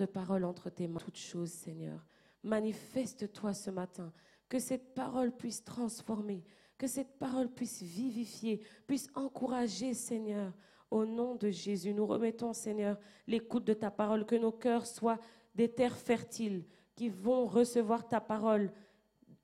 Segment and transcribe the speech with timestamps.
[0.00, 2.04] de parole entre tes mains, toutes choses, Seigneur.
[2.42, 4.12] Manifeste-toi ce matin,
[4.48, 6.42] que cette parole puisse transformer,
[6.78, 10.52] que cette parole puisse vivifier, puisse encourager, Seigneur.
[10.90, 15.20] Au nom de Jésus, nous remettons, Seigneur, l'écoute de ta parole, que nos cœurs soient
[15.54, 16.64] des terres fertiles
[16.96, 18.72] qui vont recevoir ta parole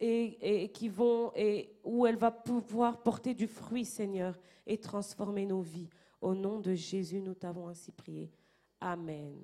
[0.01, 5.61] et, qui vont et où elle va pouvoir porter du fruit, Seigneur, et transformer nos
[5.61, 5.89] vies.
[6.21, 8.31] Au nom de Jésus, nous t'avons ainsi prié.
[8.81, 9.37] Amen.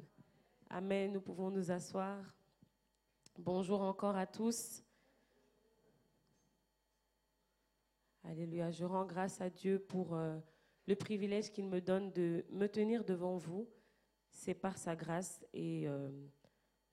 [0.75, 1.13] Amen.
[1.13, 2.17] Nous pouvons nous asseoir.
[3.39, 4.83] Bonjour encore à tous.
[8.25, 8.71] Alléluia.
[8.71, 10.39] Je rends grâce à Dieu pour euh,
[10.87, 13.69] le privilège qu'il me donne de me tenir devant vous.
[14.31, 16.09] C'est par sa grâce et euh,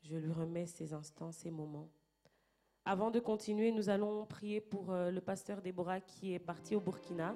[0.01, 1.87] je lui remets ces instants, ces moments.
[2.83, 6.81] Avant de continuer, nous allons prier pour euh, le pasteur Déborah qui est parti au
[6.81, 7.33] Burkina.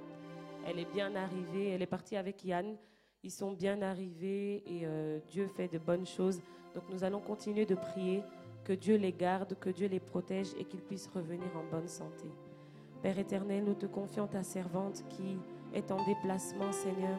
[0.68, 2.76] Elle est bien arrivée, elle est partie avec Yann.
[3.26, 6.42] Ils sont bien arrivés et euh, Dieu fait de bonnes choses.
[6.76, 8.22] Donc nous allons continuer de prier
[8.66, 12.26] que Dieu les garde, que Dieu les protège et qu'ils puissent revenir en bonne santé.
[13.02, 15.38] Père éternel, nous te confions ta servante qui
[15.74, 17.18] est en déplacement, Seigneur.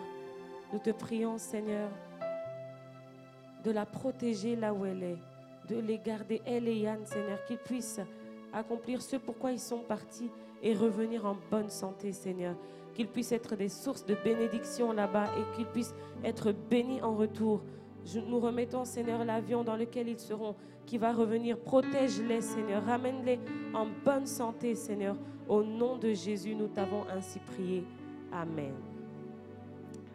[0.75, 1.91] Nous te prions, Seigneur,
[3.65, 5.19] de la protéger là où elle est,
[5.69, 8.01] de les garder, elle et Yann, Seigneur, qu'ils puissent
[8.53, 10.31] accomplir ce pourquoi ils sont partis
[10.63, 12.57] et revenir en bonne santé, Seigneur.
[12.95, 17.63] Qu'ils puissent être des sources de bénédiction là-bas et qu'ils puissent être bénis en retour.
[18.29, 20.55] nous remettons, Seigneur, l'avion dans lequel ils seront,
[20.87, 21.59] qui va revenir.
[21.59, 22.85] Protège-les, Seigneur.
[22.85, 23.41] Ramène-les
[23.73, 25.17] en bonne santé, Seigneur.
[25.49, 27.85] Au nom de Jésus, nous t'avons ainsi prié.
[28.33, 28.75] Amen.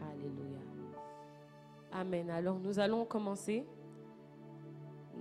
[0.01, 0.59] Alléluia.
[1.91, 2.29] Amen.
[2.29, 3.65] Alors, nous allons commencer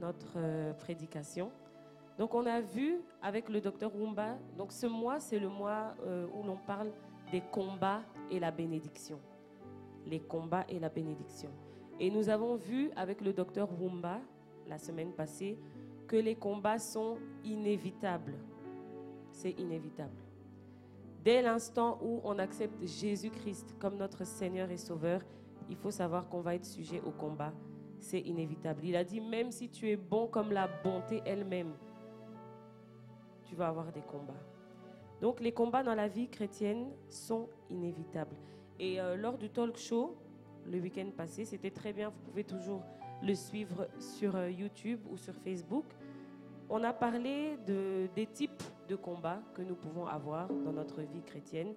[0.00, 1.50] notre euh, prédication.
[2.19, 6.27] Donc on a vu avec le docteur Wumba, donc ce mois c'est le mois euh,
[6.34, 6.91] où l'on parle
[7.31, 9.21] des combats et la bénédiction.
[10.07, 11.51] Les combats et la bénédiction.
[12.01, 14.21] Et nous avons vu avec le docteur Wumba
[14.69, 15.59] la semaine passée
[16.06, 18.34] que les combats sont inévitables.
[19.33, 20.17] C'est inévitable.
[21.25, 25.21] Dès l'instant où on accepte Jésus-Christ comme notre Seigneur et Sauveur,
[25.69, 27.53] il faut savoir qu'on va être sujet au combat.
[28.00, 28.81] C'est inévitable.
[28.84, 31.75] Il a dit, même si tu es bon comme la bonté elle-même,
[33.45, 34.41] tu vas avoir des combats.
[35.21, 38.37] Donc les combats dans la vie chrétienne sont inévitables.
[38.79, 40.17] Et euh, lors du talk show,
[40.67, 42.83] le week-end passé, c'était très bien, vous pouvez toujours
[43.23, 45.84] le suivre sur euh, YouTube ou sur Facebook.
[46.71, 51.23] On a parlé de, des types de combats que nous pouvons avoir dans notre vie
[51.23, 51.75] chrétienne.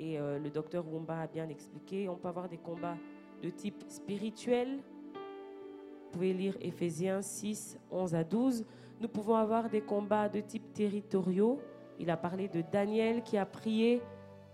[0.00, 2.96] Et euh, le docteur Wumba a bien expliqué, on peut avoir des combats
[3.42, 4.78] de type spirituel.
[5.14, 8.64] Vous pouvez lire Ephésiens 6, 11 à 12
[9.00, 11.60] nous pouvons avoir des combats de type territoriaux.
[11.98, 14.02] Il a parlé de Daniel qui a prié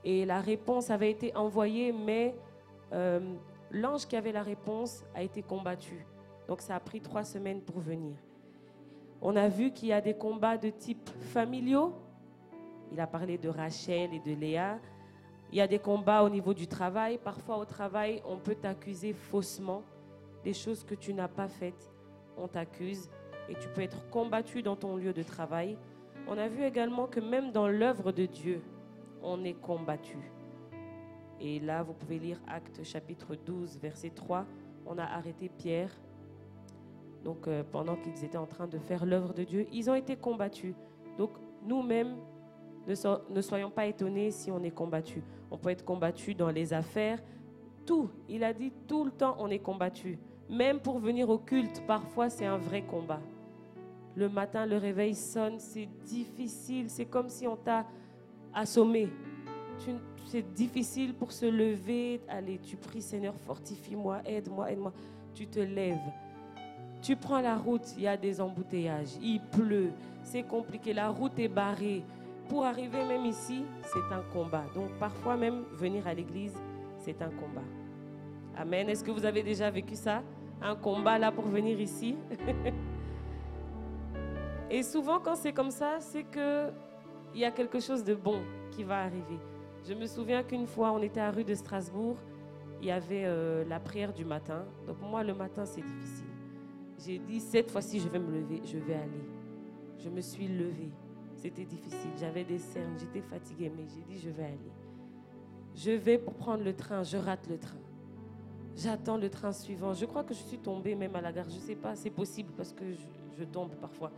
[0.05, 2.35] et la réponse avait été envoyée, mais
[2.93, 3.35] euh,
[3.71, 6.07] l'ange qui avait la réponse a été combattu.
[6.49, 8.17] Donc ça a pris trois semaines pour venir.
[9.21, 11.95] On a vu qu'il y a des combats de type familiaux.
[12.91, 14.79] Il a parlé de Rachel et de Léa.
[15.53, 17.19] Il y a des combats au niveau du travail.
[17.19, 19.83] Parfois au travail, on peut t'accuser faussement
[20.43, 21.93] des choses que tu n'as pas faites.
[22.37, 23.09] On t'accuse
[23.49, 25.79] et tu peux être combattu dans ton lieu de travail.
[26.29, 28.63] On a vu également que même dans l'œuvre de Dieu,
[29.23, 30.19] on est combattu.
[31.41, 34.47] Et là, vous pouvez lire Actes chapitre 12, verset 3.
[34.87, 35.91] On a arrêté Pierre.
[37.25, 40.17] Donc, euh, pendant qu'ils étaient en train de faire l'œuvre de Dieu, ils ont été
[40.17, 40.75] combattus.
[41.19, 41.31] Donc,
[41.65, 42.17] nous-mêmes,
[42.87, 42.95] ne,
[43.31, 45.23] ne soyons pas étonnés si on est combattu.
[45.51, 47.21] On peut être combattu dans les affaires.
[47.87, 50.19] Tout, il a dit, tout le temps, on est combattu.
[50.49, 53.21] Même pour venir au culte, parfois, c'est un vrai combat.
[54.15, 56.91] Le matin, le réveil sonne, c'est difficile.
[56.91, 57.87] C'est comme si on t'a
[58.53, 59.09] assommé.
[60.27, 62.21] C'est difficile pour se lever.
[62.29, 64.93] Allez, tu pries, Seigneur, fortifie-moi, aide-moi, aide-moi.
[65.35, 65.99] Tu te lèves.
[67.03, 69.91] Tu prends la route, il y a des embouteillages, il pleut,
[70.23, 72.05] c'est compliqué, la route est barrée.
[72.49, 74.65] Pour arriver même ici, c'est un combat.
[74.73, 76.55] Donc parfois même venir à l'église,
[76.99, 77.67] c'est un combat.
[78.57, 78.89] Amen.
[78.89, 80.23] Est-ce que vous avez déjà vécu ça?
[80.61, 82.15] Un combat là pour venir ici?
[84.73, 86.73] Et souvent, quand c'est comme ça, c'est qu'il
[87.41, 88.41] y a quelque chose de bon
[88.71, 89.39] qui va arriver.
[89.87, 92.17] Je me souviens qu'une fois, on était à rue de Strasbourg,
[92.81, 94.65] il y avait euh, la prière du matin.
[94.87, 96.25] Donc moi, le matin, c'est difficile.
[97.05, 99.25] J'ai dit, cette fois-ci, je vais me lever, je vais aller.
[99.99, 100.91] Je me suis levée.
[101.37, 102.11] C'était difficile.
[102.19, 104.73] J'avais des cernes, j'étais fatiguée, mais j'ai dit, je vais aller.
[105.75, 107.77] Je vais pour prendre le train, je rate le train.
[108.75, 109.93] J'attends le train suivant.
[109.93, 111.51] Je crois que je suis tombée même à la gare.
[111.51, 112.85] Je ne sais pas, c'est possible parce que
[113.37, 114.11] je tombe parfois.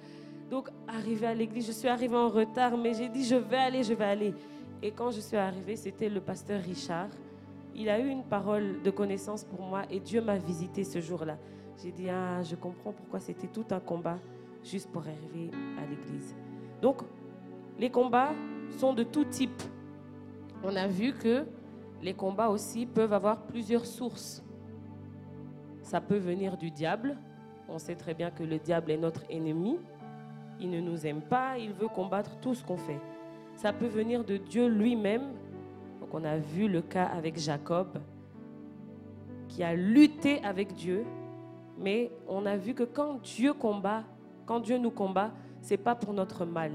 [0.50, 3.82] Donc, arrivé à l'église, je suis arrivée en retard, mais j'ai dit, je vais aller,
[3.82, 4.34] je vais aller.
[4.82, 7.08] Et quand je suis arrivée, c'était le pasteur Richard.
[7.74, 11.38] Il a eu une parole de connaissance pour moi et Dieu m'a visité ce jour-là.
[11.82, 14.18] J'ai dit, ah, je comprends pourquoi c'était tout un combat
[14.62, 16.36] juste pour arriver à l'église.
[16.80, 17.02] Donc,
[17.78, 18.32] les combats
[18.78, 19.62] sont de tout type.
[20.62, 21.44] On a vu que
[22.02, 24.44] les combats aussi peuvent avoir plusieurs sources.
[25.82, 27.16] Ça peut venir du diable.
[27.68, 29.78] On sait très bien que le diable est notre ennemi.
[30.60, 33.00] Il ne nous aime pas, il veut combattre tout ce qu'on fait.
[33.56, 35.32] Ça peut venir de Dieu lui-même.
[36.00, 37.98] Donc on a vu le cas avec Jacob
[39.48, 41.04] qui a lutté avec Dieu,
[41.78, 44.04] mais on a vu que quand Dieu combat,
[44.46, 46.72] quand Dieu nous combat, c'est pas pour notre mal.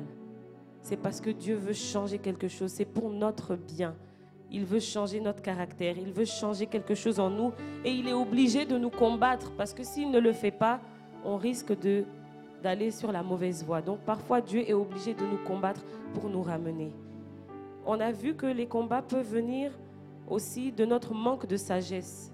[0.81, 3.95] C'est parce que Dieu veut changer quelque chose, c'est pour notre bien.
[4.51, 7.51] Il veut changer notre caractère, il veut changer quelque chose en nous
[7.83, 10.79] et il est obligé de nous combattre parce que s'il ne le fait pas,
[11.23, 12.05] on risque de
[12.61, 13.81] d'aller sur la mauvaise voie.
[13.81, 15.83] Donc parfois Dieu est obligé de nous combattre
[16.13, 16.91] pour nous ramener.
[17.85, 19.71] On a vu que les combats peuvent venir
[20.27, 22.31] aussi de notre manque de sagesse,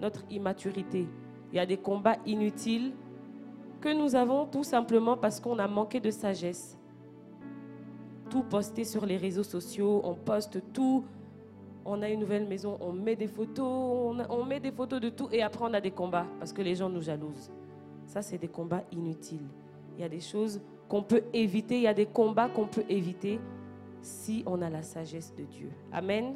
[0.00, 1.08] notre immaturité.
[1.52, 2.92] Il y a des combats inutiles
[3.80, 6.78] que nous avons tout simplement parce qu'on a manqué de sagesse.
[8.30, 11.04] Tout posté sur les réseaux sociaux, on poste tout.
[11.84, 15.10] On a une nouvelle maison, on met des photos, on, on met des photos de
[15.10, 17.50] tout et après on a des combats parce que les gens nous jalousent.
[18.06, 19.48] Ça, c'est des combats inutiles.
[19.96, 22.84] Il y a des choses qu'on peut éviter, il y a des combats qu'on peut
[22.88, 23.40] éviter
[24.02, 25.70] si on a la sagesse de Dieu.
[25.92, 26.34] Amen.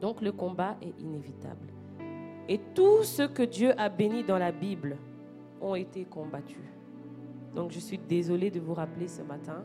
[0.00, 1.68] Donc le combat est inévitable.
[2.48, 4.96] Et tout ce que Dieu a béni dans la Bible
[5.60, 6.56] ont été combattus.
[7.54, 9.62] Donc je suis désolée de vous rappeler ce matin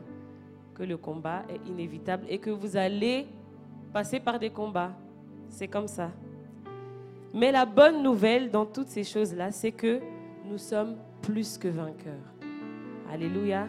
[0.74, 3.26] que le combat est inévitable et que vous allez
[3.92, 4.92] passer par des combats.
[5.48, 6.10] C'est comme ça.
[7.34, 10.00] Mais la bonne nouvelle dans toutes ces choses-là, c'est que
[10.44, 12.34] nous sommes plus que vainqueurs.
[13.10, 13.68] Alléluia.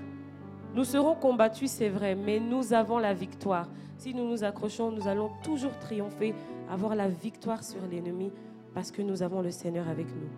[0.73, 3.67] Nous serons combattus, c'est vrai, mais nous avons la victoire.
[3.97, 6.33] Si nous nous accrochons, nous allons toujours triompher,
[6.69, 8.31] avoir la victoire sur l'ennemi,
[8.73, 10.29] parce que nous avons le Seigneur avec nous.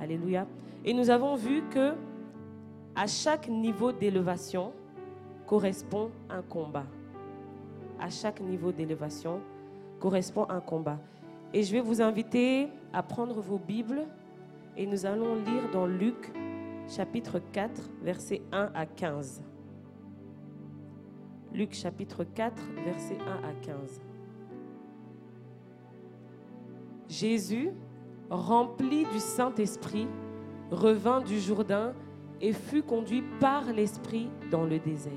[0.00, 0.46] Alléluia.
[0.84, 1.94] Et nous avons vu que
[2.94, 4.72] à chaque niveau d'élévation
[5.46, 6.86] correspond un combat.
[8.00, 9.40] À chaque niveau d'élévation
[10.00, 10.98] correspond un combat.
[11.54, 14.06] Et je vais vous inviter à prendre vos Bibles
[14.78, 16.32] et nous allons lire dans Luc
[16.86, 19.42] chapitre 4, versets 1 à 15.
[21.52, 24.00] Luc chapitre 4, versets 1 à 15.
[27.08, 27.70] Jésus,
[28.30, 30.06] rempli du Saint-Esprit,
[30.70, 31.92] revint du Jourdain
[32.40, 35.12] et fut conduit par l'Esprit dans le désert,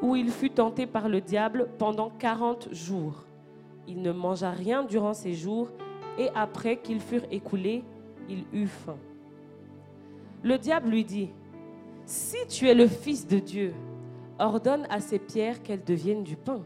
[0.00, 3.26] où il fut tenté par le diable pendant quarante jours.
[3.86, 5.70] Il ne mangea rien durant ces jours,
[6.18, 7.84] et après qu'ils furent écoulés,
[8.28, 8.98] il eut faim.
[10.42, 11.30] Le diable lui dit,
[12.04, 13.74] Si tu es le Fils de Dieu,
[14.38, 16.62] ordonne à ces pierres qu'elles deviennent du pain.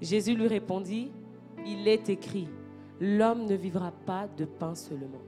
[0.00, 1.10] Jésus lui répondit,
[1.64, 2.48] Il est écrit,
[3.00, 5.22] l'homme ne vivra pas de pain seulement.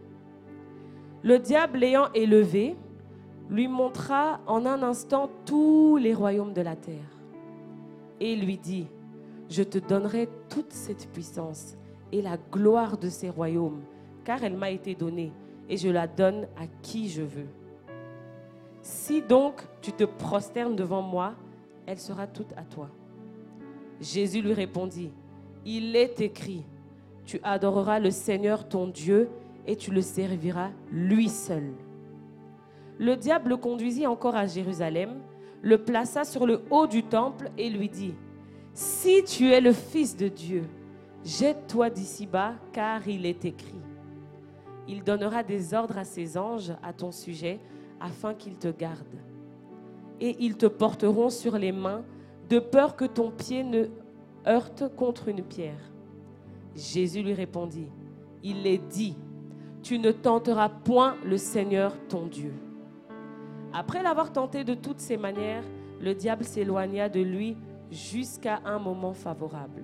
[1.23, 2.77] Le diable l'ayant élevé,
[3.51, 7.19] lui montra en un instant tous les royaumes de la terre
[8.21, 8.87] et lui dit,
[9.49, 11.77] je te donnerai toute cette puissance
[12.13, 13.83] et la gloire de ces royaumes
[14.29, 15.33] car elle m'a été donnée,
[15.71, 17.49] et je la donne à qui je veux.
[18.83, 21.33] Si donc tu te prosternes devant moi,
[21.87, 22.91] elle sera toute à toi.
[24.03, 25.13] Jésus lui répondit,
[25.65, 26.67] Il est écrit,
[27.25, 29.31] tu adoreras le Seigneur ton Dieu,
[29.67, 31.73] et tu le serviras lui seul.
[32.99, 35.23] Le diable le conduisit encore à Jérusalem,
[35.63, 38.15] le plaça sur le haut du temple et lui dit,
[38.75, 40.65] Si tu es le Fils de Dieu,
[41.25, 43.88] jette-toi d'ici bas, car il est écrit.
[44.89, 47.61] Il donnera des ordres à ses anges à ton sujet
[48.01, 49.23] afin qu'ils te gardent.
[50.21, 52.03] Et ils te porteront sur les mains
[52.49, 53.87] de peur que ton pied ne
[54.47, 55.93] heurte contre une pierre.
[56.75, 57.89] Jésus lui répondit,
[58.43, 59.17] il est dit,
[59.83, 62.55] tu ne tenteras point le Seigneur ton Dieu.
[63.73, 65.65] Après l'avoir tenté de toutes ces manières,
[66.01, 67.57] le diable s'éloigna de lui
[67.91, 69.83] jusqu'à un moment favorable.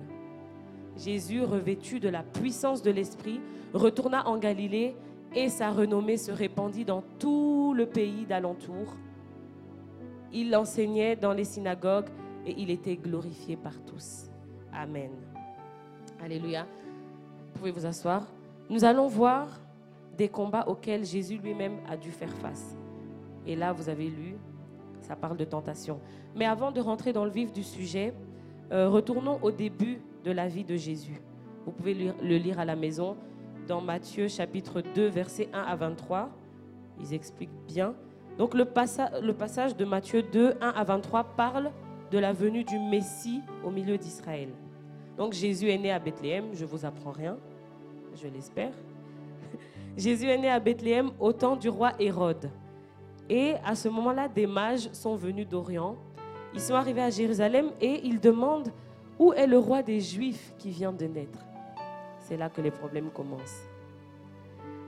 [0.97, 3.41] Jésus, revêtu de la puissance de l'Esprit,
[3.73, 4.95] retourna en Galilée
[5.35, 8.95] et sa renommée se répandit dans tout le pays d'alentour.
[10.31, 12.09] Il enseignait dans les synagogues
[12.45, 14.29] et il était glorifié par tous.
[14.73, 15.11] Amen.
[16.23, 16.65] Alléluia.
[17.53, 18.27] Vous pouvez vous asseoir.
[18.69, 19.47] Nous allons voir
[20.17, 22.75] des combats auxquels Jésus lui-même a dû faire face.
[23.45, 24.35] Et là, vous avez lu,
[25.01, 25.99] ça parle de tentation.
[26.35, 28.13] Mais avant de rentrer dans le vif du sujet,
[28.71, 31.21] euh, retournons au début de la vie de Jésus.
[31.65, 33.15] Vous pouvez le lire à la maison
[33.67, 36.29] dans Matthieu chapitre 2, versets 1 à 23.
[36.99, 37.95] Ils expliquent bien.
[38.37, 38.65] Donc le,
[39.21, 41.71] le passage de Matthieu 2, 1 à 23 parle
[42.11, 44.49] de la venue du Messie au milieu d'Israël.
[45.17, 47.37] Donc Jésus est né à Bethléem, je vous apprends rien,
[48.15, 48.73] je l'espère.
[49.97, 52.49] Jésus est né à Bethléem au temps du roi Hérode.
[53.29, 55.95] Et à ce moment-là, des mages sont venus d'Orient.
[56.55, 58.71] Ils sont arrivés à Jérusalem et ils demandent
[59.19, 61.39] où est le roi des Juifs qui vient de naître?
[62.19, 63.61] C'est là que les problèmes commencent.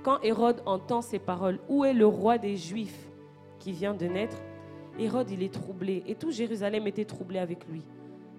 [0.02, 3.10] Quand Hérode entend ces paroles, où est le roi des Juifs
[3.60, 4.38] qui vient de naître?
[4.98, 6.04] Hérode, il est troublé.
[6.08, 7.84] Et tout Jérusalem était troublé avec lui.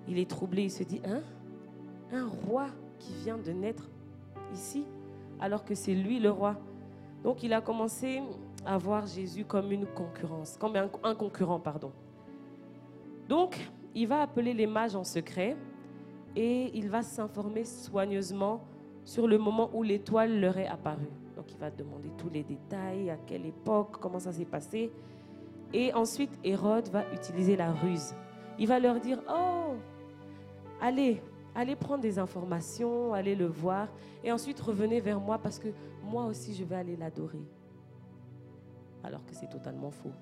[0.09, 1.21] Il est troublé, il se dit, hein?
[2.11, 2.69] Un roi
[2.99, 3.91] qui vient de naître
[4.55, 4.87] ici,
[5.39, 6.57] alors que c'est lui le roi.
[7.23, 8.23] Donc il a commencé
[8.65, 11.93] à voir Jésus comme une concurrence, comme un, un concurrent, pardon.
[13.29, 13.59] Donc,
[13.95, 15.57] il va appeler les mages en secret
[16.35, 18.65] et il va s'informer soigneusement
[19.05, 21.11] sur le moment où l'étoile leur est apparue.
[21.35, 24.91] Donc il va demander tous les détails, à quelle époque, comment ça s'est passé.
[25.73, 28.15] Et ensuite, Hérode va utiliser la ruse.
[28.59, 29.75] Il va leur dire, oh,
[30.81, 31.23] allez,
[31.55, 33.89] allez prendre des informations, allez le voir,
[34.25, 35.69] et ensuite revenez vers moi parce que
[36.03, 37.43] moi aussi je vais aller l'adorer.
[39.05, 40.13] Alors que c'est totalement faux.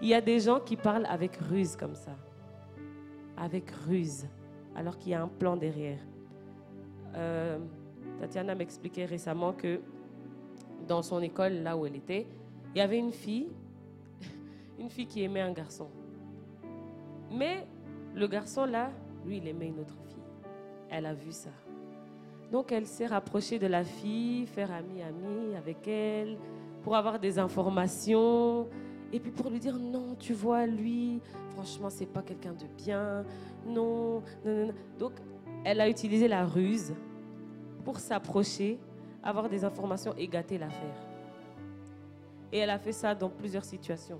[0.00, 2.12] Il y a des gens qui parlent avec ruse comme ça.
[3.36, 4.26] Avec ruse.
[4.76, 5.98] Alors qu'il y a un plan derrière.
[7.16, 7.58] Euh,
[8.20, 9.80] Tatiana m'expliquait récemment que
[10.86, 12.26] dans son école, là où elle était,
[12.74, 13.48] il y avait une fille
[14.78, 15.88] une fille qui aimait un garçon.
[17.32, 17.66] Mais
[18.14, 18.90] le garçon là,
[19.26, 20.16] lui, il aimait une autre fille.
[20.90, 21.50] Elle a vu ça.
[22.50, 26.38] Donc elle s'est rapprochée de la fille, faire ami-ami avec elle,
[26.82, 28.66] pour avoir des informations.
[29.12, 31.20] Et puis pour lui dire non, tu vois, lui,
[31.54, 33.24] franchement, c'est pas quelqu'un de bien.
[33.66, 34.74] Non, non, non.
[34.98, 35.12] Donc
[35.64, 36.94] elle a utilisé la ruse
[37.84, 38.78] pour s'approcher,
[39.22, 40.96] avoir des informations et gâter l'affaire.
[42.52, 44.18] Et elle a fait ça dans plusieurs situations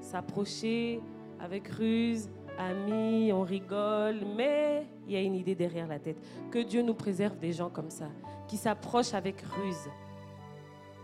[0.00, 1.00] s'approcher
[1.40, 2.28] avec ruse,
[2.58, 6.16] amis, on rigole, mais il y a une idée derrière la tête.
[6.50, 8.08] Que Dieu nous préserve des gens comme ça,
[8.48, 9.88] qui s'approchent avec ruse,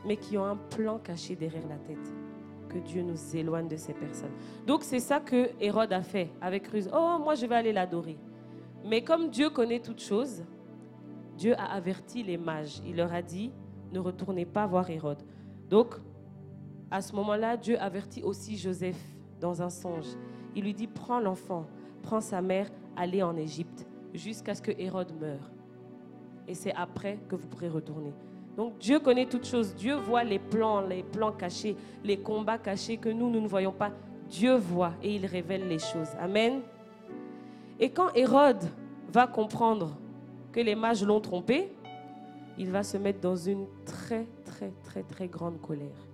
[0.05, 2.24] mais qui ont un plan caché derrière la tête.
[2.75, 4.33] Que Dieu nous éloigne de ces personnes.
[4.67, 6.91] Donc c'est ça que Hérode a fait avec ruse.
[6.93, 8.19] Oh, moi je vais aller l'adorer.
[8.85, 10.43] Mais comme Dieu connaît toutes choses,
[11.37, 12.83] Dieu a averti les mages.
[12.85, 13.53] Il leur a dit,
[13.93, 15.23] ne retournez pas voir Hérode.
[15.71, 15.95] Donc
[16.91, 18.99] à ce moment-là, Dieu avertit aussi Joseph
[19.41, 20.09] dans un songe.
[20.57, 21.67] Il lui dit, prends l'enfant,
[22.03, 25.49] prends sa mère, allez en Égypte, jusqu'à ce que Hérode meure.
[26.49, 28.13] Et c'est après que vous pourrez retourner.
[28.57, 29.75] Donc Dieu connaît toutes choses.
[29.75, 33.73] Dieu voit les plans, les plans cachés, les combats cachés que nous, nous ne voyons
[33.73, 33.91] pas.
[34.29, 36.11] Dieu voit et il révèle les choses.
[36.21, 36.61] Amen.
[37.81, 38.65] Et quand Hérode
[39.13, 39.97] va comprendre
[40.53, 41.73] que les mages l'ont trompé,
[42.57, 46.07] il va se mettre dans une très, très, très, très grande colère.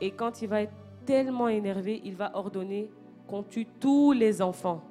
[0.00, 0.74] Et quand il va être
[1.04, 2.90] tellement énervé, il va ordonner
[3.26, 4.82] qu'on tue tous les enfants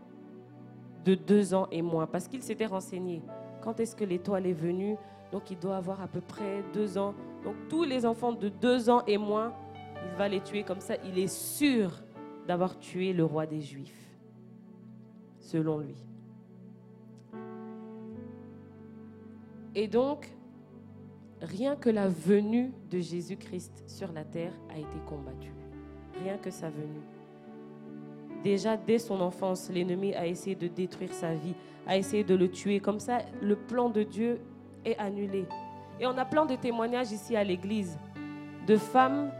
[1.03, 3.21] de deux ans et moins, parce qu'il s'était renseigné.
[3.61, 4.95] Quand est-ce que l'étoile est venue?
[5.35, 7.13] Donc il doit avoir à peu près deux ans.
[7.43, 9.53] Donc tous les enfants de deux ans et moins,
[10.09, 10.93] il va les tuer comme ça.
[11.03, 11.91] Il est sûr
[12.47, 14.15] d'avoir tué le roi des Juifs,
[15.41, 15.97] selon lui.
[19.75, 20.33] Et donc,
[21.41, 25.53] rien que la venue de Jésus-Christ sur la terre a été combattue.
[26.23, 27.03] Rien que sa venue.
[28.41, 32.49] Déjà, dès son enfance, l'ennemi a essayé de détruire sa vie, a essayé de le
[32.49, 32.79] tuer.
[32.79, 34.39] Comme ça, le plan de Dieu
[34.85, 35.45] est annulé.
[35.99, 37.97] Et on a plein de témoignages ici à l'église
[38.67, 39.31] de femmes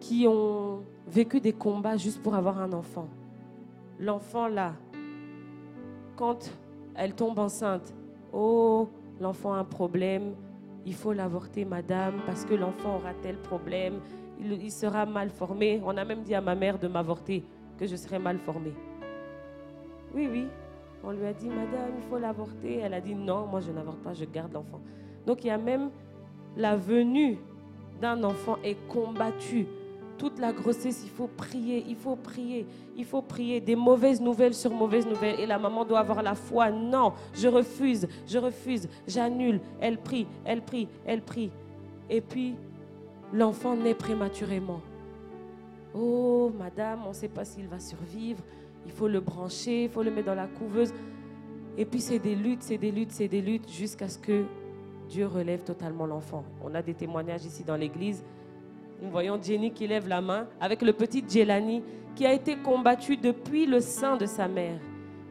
[0.00, 3.08] qui ont vécu des combats juste pour avoir un enfant.
[3.98, 4.74] L'enfant là,
[6.16, 6.50] quand
[6.94, 7.94] elle tombe enceinte,
[8.32, 8.88] oh,
[9.20, 10.34] l'enfant a un problème,
[10.86, 14.00] il faut l'avorter, madame, parce que l'enfant aura tel problème,
[14.40, 15.80] il, sera mal formé.
[15.84, 17.44] On a même dit à ma mère de m'avorter,
[17.78, 18.72] que je serais mal formée.
[20.14, 20.46] Oui, oui.
[21.02, 22.78] On lui a dit, madame, il faut l'avorter.
[22.78, 24.80] Elle a dit, non, moi je n'avorte pas, je garde l'enfant.
[25.26, 25.90] Donc il y a même
[26.56, 27.38] la venue
[28.00, 29.66] d'un enfant est combattue
[30.20, 33.58] toute la grossesse, il faut prier, il faut prier, il faut prier.
[33.58, 35.40] Des mauvaises nouvelles sur mauvaises nouvelles.
[35.40, 36.70] Et la maman doit avoir la foi.
[36.70, 39.60] Non, je refuse, je refuse, j'annule.
[39.80, 41.50] Elle prie, elle prie, elle prie.
[42.10, 42.54] Et puis,
[43.32, 44.82] l'enfant naît prématurément.
[45.94, 48.42] Oh, madame, on ne sait pas s'il va survivre.
[48.90, 50.92] Il faut le brancher, il faut le mettre dans la couveuse.
[51.78, 54.44] Et puis, c'est des luttes, c'est des luttes, c'est des luttes jusqu'à ce que
[55.08, 56.44] Dieu relève totalement l'enfant.
[56.62, 58.24] On a des témoignages ici dans l'église
[59.02, 61.82] nous voyons Jenny qui lève la main avec le petit Jelani
[62.14, 64.78] qui a été combattu depuis le sein de sa mère.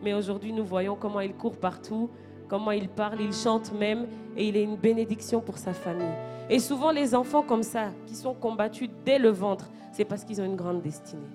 [0.03, 2.09] Mais aujourd'hui, nous voyons comment il court partout,
[2.47, 6.15] comment il parle, il chante même et il est une bénédiction pour sa famille.
[6.49, 10.41] Et souvent, les enfants comme ça, qui sont combattus dès le ventre, c'est parce qu'ils
[10.41, 11.27] ont une grande destinée.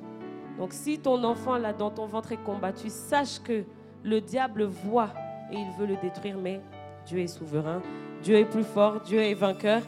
[0.58, 3.64] Donc si ton enfant là dans ton ventre est combattu, sache que
[4.02, 5.11] le diable voit
[5.50, 6.61] et il veut le détruire, mais
[7.06, 7.82] Dieu est souverain.
[8.23, 9.82] Dieu est plus fort, Dieu est vainqueur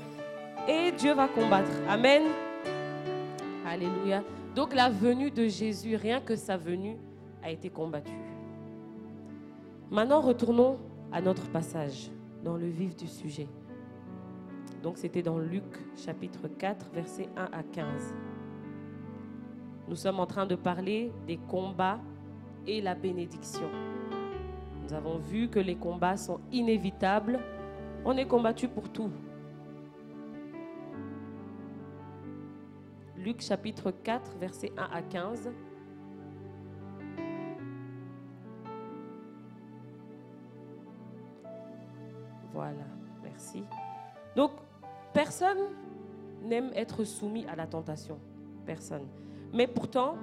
[0.68, 1.70] et Dieu va combattre.
[1.88, 2.22] Amen.
[3.66, 4.22] Alléluia.
[4.54, 6.96] Donc la venue de Jésus, rien que sa venue,
[7.42, 8.12] a été combattue.
[9.90, 10.78] Maintenant, retournons
[11.12, 12.10] à notre passage,
[12.42, 13.48] dans le vif du sujet.
[14.82, 15.64] Donc c'était dans Luc
[15.96, 18.14] chapitre 4, versets 1 à 15.
[19.88, 22.00] Nous sommes en train de parler des combats
[22.66, 23.68] et la bénédiction.
[24.82, 27.38] Nous avons vu que les combats sont inévitables.
[28.04, 29.10] On est combattu pour tout.
[33.16, 35.50] Luc chapitre 4, versets 1 à 15.
[42.52, 42.86] Voilà,
[43.22, 43.64] merci.
[44.34, 44.52] Donc,
[45.12, 45.58] personne
[46.42, 48.18] n'aime être soumis à la tentation.
[48.64, 49.06] Personne.
[49.52, 50.16] Mais pourtant,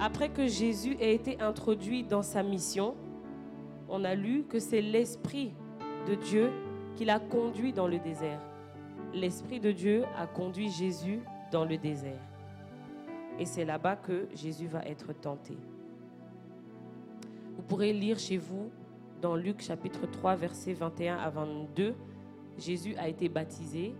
[0.00, 2.94] après que Jésus ait été introduit dans sa mission,
[3.88, 5.52] on a lu que c'est l'Esprit
[6.08, 6.50] de Dieu
[6.96, 8.40] qui l'a conduit dans le désert.
[9.14, 11.20] L'Esprit de Dieu a conduit Jésus
[11.50, 12.20] dans le désert.
[13.38, 15.56] Et c'est là-bas que Jésus va être tenté.
[17.56, 18.70] Vous pourrez lire chez vous
[19.20, 21.94] dans Luc chapitre 3, versets 21 à 22.
[22.58, 23.94] Jésus a été baptisé.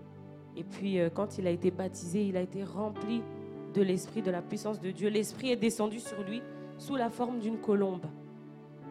[0.57, 3.23] Et puis euh, quand il a été baptisé, il a été rempli
[3.73, 5.09] de l'Esprit, de la puissance de Dieu.
[5.09, 6.43] L'Esprit est descendu sur lui
[6.79, 8.07] sous la forme d'une colombe.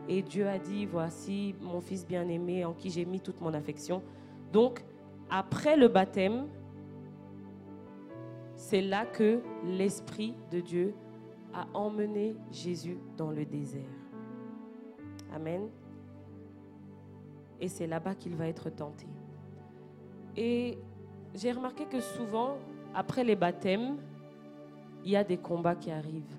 [0.07, 4.01] Et Dieu a dit, voici mon fils bien-aimé en qui j'ai mis toute mon affection.
[4.51, 4.83] Donc,
[5.29, 6.47] après le baptême,
[8.55, 10.93] c'est là que l'Esprit de Dieu
[11.53, 13.81] a emmené Jésus dans le désert.
[15.33, 15.69] Amen.
[17.59, 19.07] Et c'est là-bas qu'il va être tenté.
[20.35, 20.77] Et
[21.35, 22.57] j'ai remarqué que souvent,
[22.93, 23.97] après les baptêmes,
[25.03, 26.37] il y a des combats qui arrivent.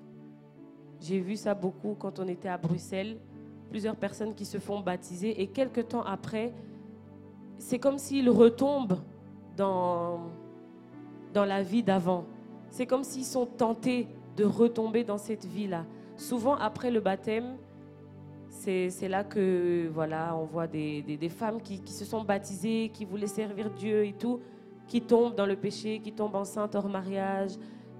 [1.01, 3.17] J'ai vu ça beaucoup quand on était à Bruxelles
[3.73, 6.53] plusieurs personnes qui se font baptiser et quelques temps après,
[7.57, 8.99] c'est comme s'ils retombent
[9.57, 10.29] dans,
[11.33, 12.25] dans la vie d'avant.
[12.69, 15.85] C'est comme s'ils sont tentés de retomber dans cette vie-là.
[16.17, 17.57] Souvent, après le baptême,
[18.49, 23.05] c'est là que voilà, on voit des, des, femmes qui, qui, se sont baptisées, qui
[23.05, 24.39] voulaient servir Dieu et tout,
[24.87, 27.53] qui tombent dans le péché, qui tombent enceintes hors mariage,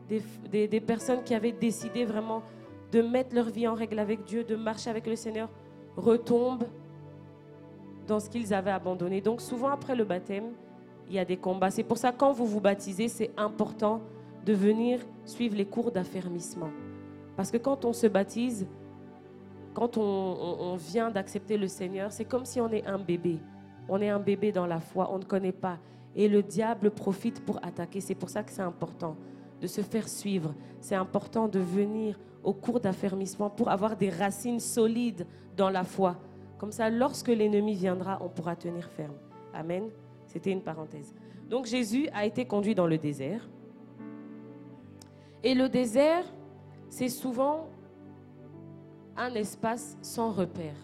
[0.09, 2.43] des, des personnes qui avaient décidé vraiment
[2.91, 5.49] de mettre leur vie en règle avec Dieu, de marcher avec le Seigneur,
[5.97, 6.65] retombent
[8.07, 9.21] dans ce qu'ils avaient abandonné.
[9.21, 10.51] Donc souvent après le baptême,
[11.07, 11.71] il y a des combats.
[11.71, 14.01] C'est pour ça quand vous vous baptisez, c'est important
[14.45, 16.69] de venir suivre les cours d'affermissement.
[17.35, 18.67] Parce que quand on se baptise,
[19.73, 23.39] quand on, vient d'accepter le Seigneur, c'est comme si on est un bébé.
[23.89, 25.79] On est un bébé dans la foi, on ne connaît pas.
[26.15, 27.99] Et le diable profite pour attaquer.
[27.99, 29.15] C'est pour ça que c'est important
[29.61, 30.53] de se faire suivre.
[30.79, 36.17] C'est important de venir au cours d'affermissement pour avoir des racines solides dans la foi.
[36.57, 39.15] Comme ça, lorsque l'ennemi viendra, on pourra tenir ferme.
[39.53, 39.89] Amen.
[40.27, 41.13] C'était une parenthèse.
[41.49, 43.47] Donc Jésus a été conduit dans le désert.
[45.43, 46.25] Et le désert,
[46.89, 47.67] c'est souvent
[49.17, 50.75] un espace sans repère.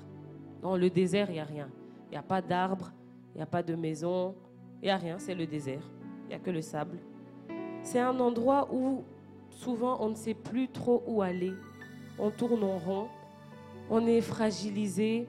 [0.61, 1.69] Dans le désert, il n'y a rien.
[2.07, 2.91] Il n'y a pas d'arbres,
[3.33, 4.35] il n'y a pas de maison,
[4.81, 5.83] il n'y a rien, c'est le désert.
[6.25, 6.99] Il n'y a que le sable.
[7.83, 9.03] C'est un endroit où
[9.49, 11.53] souvent on ne sait plus trop où aller.
[12.17, 13.07] On tourne en rond,
[13.89, 15.27] on est fragilisé.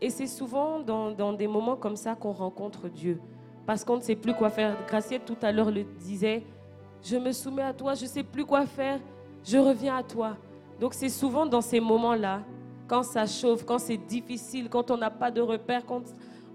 [0.00, 3.20] Et c'est souvent dans, des moments comme ça qu'on rencontre Dieu.
[3.66, 4.76] Parce qu'on ne sait plus quoi faire.
[4.86, 6.42] Graciette tout à l'heure le disait,
[7.02, 8.98] je me soumets à toi, je ne sais plus quoi faire,
[9.42, 10.36] je reviens à toi.
[10.80, 12.42] Donc c'est souvent dans ces moments-là,
[12.86, 16.02] quand ça chauffe, quand c'est difficile, quand on n'a pas de repère, quand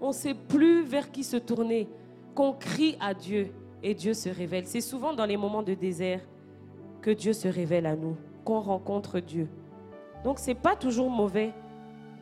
[0.00, 1.88] on ne sait plus vers qui se tourner,
[2.34, 4.66] qu'on crie à Dieu et Dieu se révèle.
[4.66, 6.20] C'est souvent dans les moments de désert
[7.00, 9.48] que Dieu se révèle à nous, qu'on rencontre Dieu.
[10.24, 11.52] Donc ce n'est pas toujours mauvais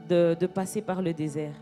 [0.08, 1.54] de, passer par le désert.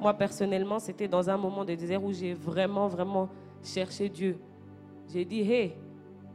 [0.00, 3.28] Moi personnellement, c'était dans un moment de désert où j'ai vraiment, vraiment
[3.62, 4.38] cherché Dieu.
[5.12, 5.76] J'ai dit, hé,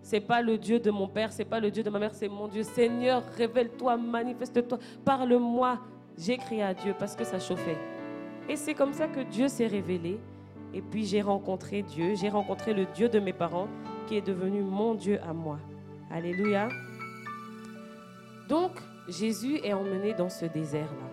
[0.02, 2.28] c'est pas le Dieu de mon père, c'est pas le Dieu de ma mère, c'est
[2.28, 2.62] mon Dieu.
[2.62, 5.80] Seigneur, révèle-toi, manifeste-toi, parle-moi.
[6.18, 7.78] J'ai crié à Dieu parce que ça chauffait.
[8.48, 10.20] Et c'est comme ça que Dieu s'est révélé.
[10.74, 13.68] Et puis j'ai rencontré Dieu, j'ai rencontré le Dieu de mes parents
[14.08, 15.60] qui est devenu mon Dieu à moi.
[16.12, 16.70] Alléluia.
[18.48, 18.72] Donc,
[19.08, 21.10] Jésus est emmené dans ce désert-là.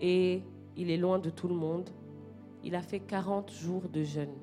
[0.00, 0.42] Et
[0.76, 1.88] il est loin de tout le monde.
[2.64, 4.34] Il a fait 40 jours de jeûne.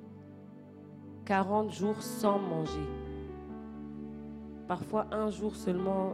[1.26, 2.88] 40 jours sans manger.
[4.68, 6.14] Parfois un jour seulement,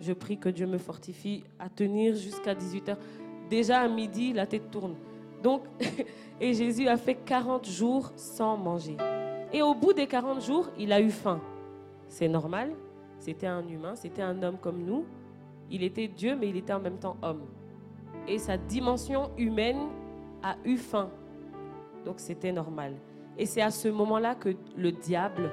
[0.00, 2.96] je prie que Dieu me fortifie à tenir jusqu'à 18h.
[3.50, 4.94] Déjà à midi, la tête tourne.
[5.42, 5.62] Donc,
[6.40, 8.96] et Jésus a fait 40 jours sans manger.
[9.52, 11.40] Et au bout des 40 jours, il a eu faim.
[12.08, 12.72] C'est normal.
[13.18, 15.04] C'était un humain, c'était un homme comme nous.
[15.70, 17.46] Il était Dieu, mais il était en même temps homme.
[18.28, 19.88] Et sa dimension humaine
[20.42, 21.08] a eu faim.
[22.04, 22.94] Donc c'était normal.
[23.38, 25.50] Et c'est à ce moment-là que le diable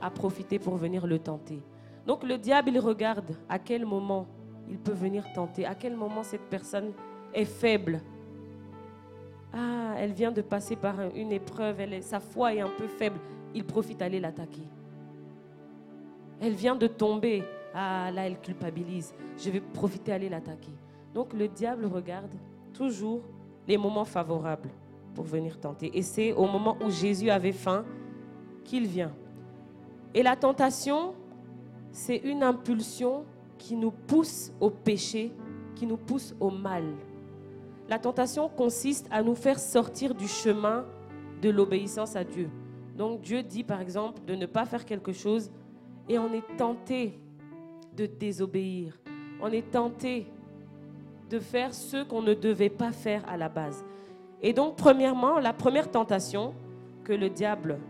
[0.00, 1.62] a profité pour venir le tenter.
[2.06, 4.26] Donc le diable, il regarde à quel moment
[4.68, 6.92] il peut venir tenter, à quel moment cette personne
[7.34, 8.00] est faible.
[9.52, 13.18] Ah, elle vient de passer par une épreuve, sa foi est un peu faible.
[13.54, 14.62] Il profite d'aller l'attaquer.
[16.40, 17.42] Elle vient de tomber.
[17.74, 19.14] Ah, là, elle culpabilise.
[19.36, 20.72] Je vais profiter d'aller l'attaquer.
[21.14, 22.32] Donc le diable regarde
[22.72, 23.22] toujours
[23.66, 24.70] les moments favorables
[25.14, 25.90] pour venir tenter.
[25.96, 27.84] Et c'est au moment où Jésus avait faim
[28.64, 29.12] qu'il vient.
[30.14, 31.14] Et la tentation,
[31.92, 33.24] c'est une impulsion
[33.58, 35.32] qui nous pousse au péché,
[35.74, 36.84] qui nous pousse au mal.
[37.90, 40.84] La tentation consiste à nous faire sortir du chemin
[41.42, 42.48] de l'obéissance à Dieu.
[42.96, 45.50] Donc Dieu dit par exemple de ne pas faire quelque chose
[46.08, 47.18] et on est tenté
[47.96, 48.96] de désobéir.
[49.42, 50.28] On est tenté
[51.30, 53.84] de faire ce qu'on ne devait pas faire à la base.
[54.40, 56.54] Et donc, premièrement, la première tentation
[57.02, 57.80] que le diable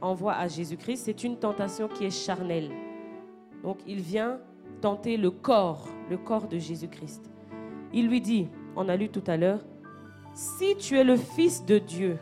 [0.00, 2.70] envoie à Jésus-Christ, c'est une tentation qui est charnelle.
[3.64, 4.38] Donc, il vient
[4.80, 7.30] tenter le corps, le corps de Jésus-Christ.
[7.92, 9.60] Il lui dit, on a lu tout à l'heure,
[10.34, 12.18] si tu es le Fils de Dieu,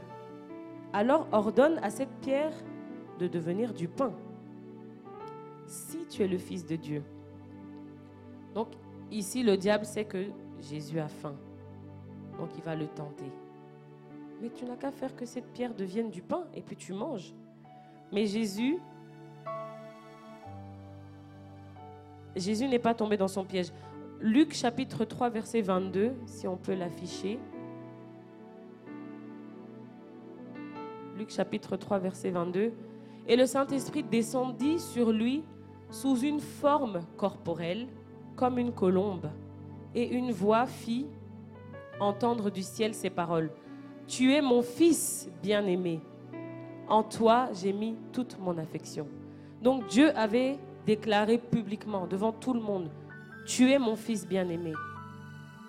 [0.93, 2.53] alors ordonne à cette pierre
[3.19, 4.13] de devenir du pain.
[5.67, 7.03] Si tu es le Fils de Dieu.
[8.55, 8.69] Donc
[9.11, 10.27] ici, le diable sait que
[10.61, 11.35] Jésus a faim.
[12.39, 13.31] Donc il va le tenter.
[14.41, 17.33] Mais tu n'as qu'à faire que cette pierre devienne du pain et puis tu manges.
[18.13, 18.79] Mais Jésus,
[22.37, 23.73] Jésus n'est pas tombé dans son piège.
[24.23, 27.41] Luc chapitre 3 verset 22, si on peut l'afficher.
[31.19, 32.73] Luc chapitre 3 verset 22.
[33.27, 35.43] Et le Saint-Esprit descendit sur lui
[35.91, 37.89] sous une forme corporelle,
[38.37, 39.29] comme une colombe
[39.93, 41.09] et une voix fit
[41.99, 43.51] entendre du ciel ces paroles.
[44.07, 46.01] Tu es mon fils bien-aimé.
[46.89, 49.09] En toi, j'ai mis toute mon affection.
[49.61, 52.89] Donc Dieu avait déclaré publiquement devant tout le monde,
[53.45, 54.73] tu es mon fils bien-aimé.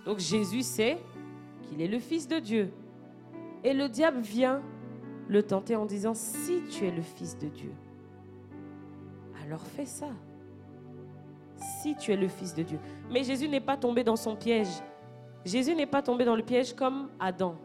[0.05, 0.97] Donc Jésus sait
[1.63, 2.71] qu'il est le fils de Dieu.
[3.63, 4.62] Et le diable vient
[5.27, 7.71] le tenter en disant, si tu es le fils de Dieu,
[9.41, 10.09] alors fais ça
[11.81, 12.79] si tu es le Fils de Dieu.
[13.09, 14.81] Mais Jésus n'est pas tombé dans son piège.
[15.45, 17.55] Jésus n'est pas tombé dans le piège comme Adam.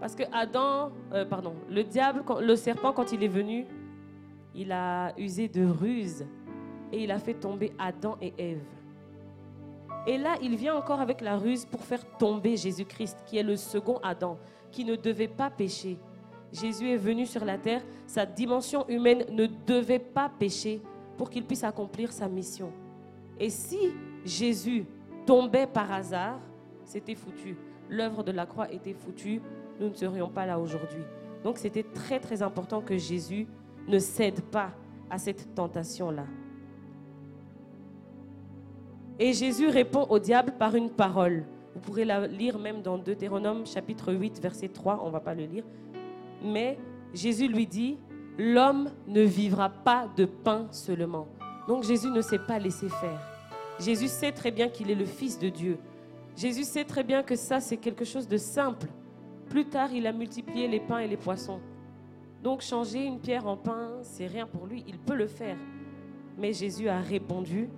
[0.00, 3.66] Parce que Adam, euh, pardon, le diable, le serpent, quand il est venu,
[4.54, 6.26] il a usé de ruse
[6.92, 8.64] et il a fait tomber Adam et Ève.
[10.06, 13.56] Et là, il vient encore avec la ruse pour faire tomber Jésus-Christ, qui est le
[13.56, 14.38] second Adam,
[14.70, 15.98] qui ne devait pas pécher.
[16.52, 20.80] Jésus est venu sur la terre, sa dimension humaine ne devait pas pécher
[21.18, 22.72] pour qu'il puisse accomplir sa mission.
[23.38, 23.78] Et si
[24.24, 24.86] Jésus
[25.26, 26.38] tombait par hasard,
[26.84, 27.56] c'était foutu.
[27.88, 29.42] L'œuvre de la croix était foutue.
[29.80, 31.02] Nous ne serions pas là aujourd'hui.
[31.42, 33.46] Donc c'était très très important que Jésus
[33.88, 34.70] ne cède pas
[35.10, 36.26] à cette tentation-là.
[39.18, 41.44] Et Jésus répond au diable par une parole.
[41.74, 45.34] Vous pourrez la lire même dans Deutéronome chapitre 8 verset 3, on ne va pas
[45.34, 45.64] le lire.
[46.44, 46.78] Mais
[47.14, 47.98] Jésus lui dit,
[48.36, 51.28] l'homme ne vivra pas de pain seulement,
[51.66, 53.20] donc Jésus ne s'est pas laissé faire.
[53.80, 55.78] Jésus sait très bien qu'il est le Fils de Dieu.
[56.36, 58.88] Jésus sait très bien que ça, c'est quelque chose de simple.
[59.48, 61.60] Plus tard, il a multiplié les pains et les poissons.
[62.42, 64.84] Donc changer une pierre en pain, c'est rien pour lui.
[64.86, 65.56] Il peut le faire.
[66.38, 67.70] Mais Jésus a répondu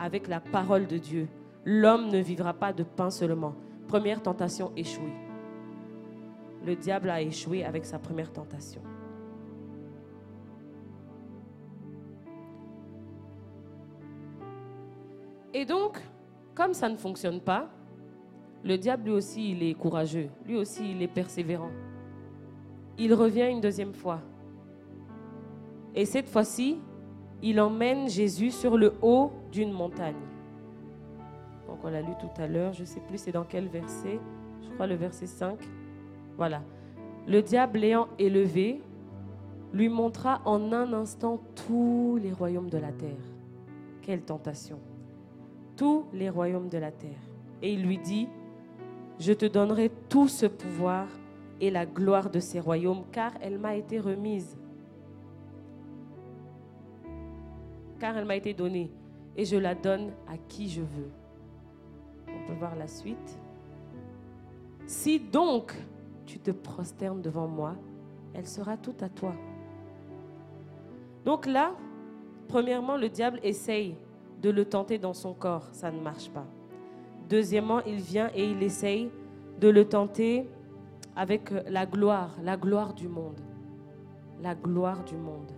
[0.00, 1.28] avec la parole de Dieu.
[1.64, 3.54] L'homme ne vivra pas de pain seulement.
[3.86, 5.12] Première tentation échouée.
[6.66, 8.80] Le diable a échoué avec sa première tentation.
[15.52, 15.98] Et donc,
[16.54, 17.68] comme ça ne fonctionne pas,
[18.64, 20.28] le diable lui aussi, il est courageux.
[20.46, 21.70] Lui aussi, il est persévérant.
[22.98, 24.20] Il revient une deuxième fois.
[25.94, 26.78] Et cette fois-ci,
[27.42, 30.14] il emmène Jésus sur le haut d'une montagne.
[31.66, 34.18] Donc on l'a lu tout à l'heure, je ne sais plus c'est dans quel verset,
[34.62, 35.58] je crois le verset 5.
[36.36, 36.62] Voilà.
[37.26, 38.80] Le diable ayant élevé,
[39.72, 43.22] lui montra en un instant tous les royaumes de la terre.
[44.02, 44.78] Quelle tentation
[45.80, 47.22] tous les royaumes de la terre.
[47.62, 48.28] Et il lui dit,
[49.18, 51.06] je te donnerai tout ce pouvoir
[51.58, 54.58] et la gloire de ces royaumes, car elle m'a été remise.
[57.98, 58.90] Car elle m'a été donnée,
[59.36, 61.10] et je la donne à qui je veux.
[62.28, 63.38] On peut voir la suite.
[64.86, 65.74] Si donc
[66.26, 67.76] tu te prosternes devant moi,
[68.34, 69.34] elle sera toute à toi.
[71.24, 71.74] Donc là,
[72.48, 73.96] premièrement, le diable essaye
[74.40, 76.46] de le tenter dans son corps, ça ne marche pas.
[77.28, 79.10] Deuxièmement, il vient et il essaye
[79.60, 80.48] de le tenter
[81.14, 83.40] avec la gloire, la gloire du monde.
[84.42, 85.52] La gloire du monde.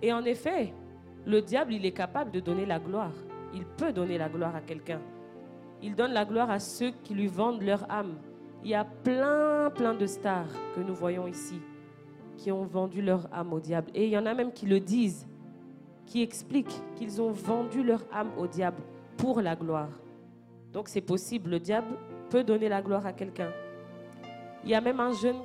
[0.00, 0.72] Et en effet,
[1.26, 3.12] le diable, il est capable de donner la gloire.
[3.54, 5.00] Il peut donner la gloire à quelqu'un.
[5.82, 8.14] Il donne la gloire à ceux qui lui vendent leur âme.
[8.62, 11.60] Il y a plein, plein de stars que nous voyons ici
[12.36, 13.90] qui ont vendu leur âme au diable.
[13.94, 15.26] Et il y en a même qui le disent,
[16.06, 18.82] qui expliquent qu'ils ont vendu leur âme au diable
[19.16, 19.88] pour la gloire.
[20.72, 21.96] Donc c'est possible, le diable
[22.30, 23.50] peut donner la gloire à quelqu'un.
[24.64, 25.36] Il y a même un jeune,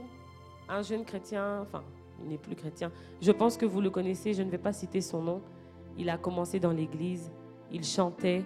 [0.68, 1.84] un jeune chrétien, enfin,
[2.24, 2.92] il n'est plus chrétien.
[3.22, 5.42] Je pense que vous le connaissez, je ne vais pas citer son nom.
[6.00, 7.30] Il a commencé dans l'église,
[7.72, 8.46] il chantait.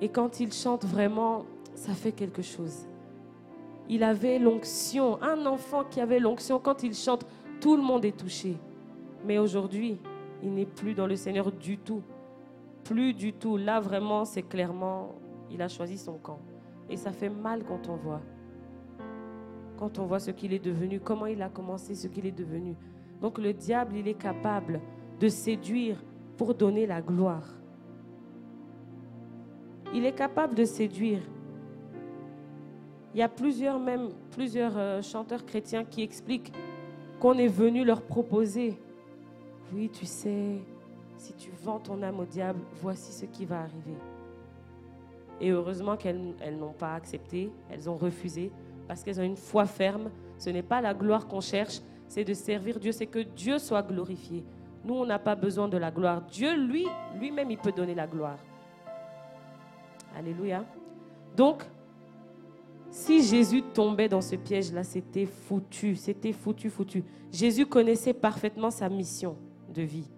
[0.00, 2.86] Et quand il chante vraiment, ça fait quelque chose.
[3.88, 7.26] Il avait l'onction, un enfant qui avait l'onction, quand il chante,
[7.60, 8.56] tout le monde est touché.
[9.24, 9.98] Mais aujourd'hui,
[10.40, 12.02] il n'est plus dans le Seigneur du tout.
[12.84, 13.56] Plus du tout.
[13.56, 15.16] Là, vraiment, c'est clairement,
[15.50, 16.38] il a choisi son camp.
[16.88, 18.20] Et ça fait mal quand on voit.
[19.76, 22.76] Quand on voit ce qu'il est devenu, comment il a commencé, ce qu'il est devenu.
[23.20, 24.80] Donc le diable, il est capable
[25.18, 25.96] de séduire
[26.36, 27.46] pour donner la gloire.
[29.94, 31.20] Il est capable de séduire.
[33.14, 36.52] Il y a plusieurs euh, chanteurs chrétiens qui expliquent
[37.18, 38.78] qu'on est venu leur proposer.
[39.72, 40.60] Oui, tu sais,
[41.16, 43.96] si tu vends ton âme au diable, voici ce qui va arriver.
[45.40, 48.50] Et heureusement qu'elles n'ont pas accepté, elles ont refusé,
[48.86, 50.10] parce qu'elles ont une foi ferme.
[50.38, 53.82] Ce n'est pas la gloire qu'on cherche, c'est de servir Dieu, c'est que Dieu soit
[53.82, 54.44] glorifié.
[54.86, 56.22] Nous, on n'a pas besoin de la gloire.
[56.22, 56.86] Dieu, lui,
[57.18, 58.38] lui-même, il peut donner la gloire.
[60.16, 60.64] Alléluia.
[61.36, 61.64] Donc,
[62.88, 67.02] si Jésus tombait dans ce piège-là, c'était foutu, c'était foutu, foutu.
[67.32, 69.36] Jésus connaissait parfaitement sa mission
[69.74, 70.08] de vie.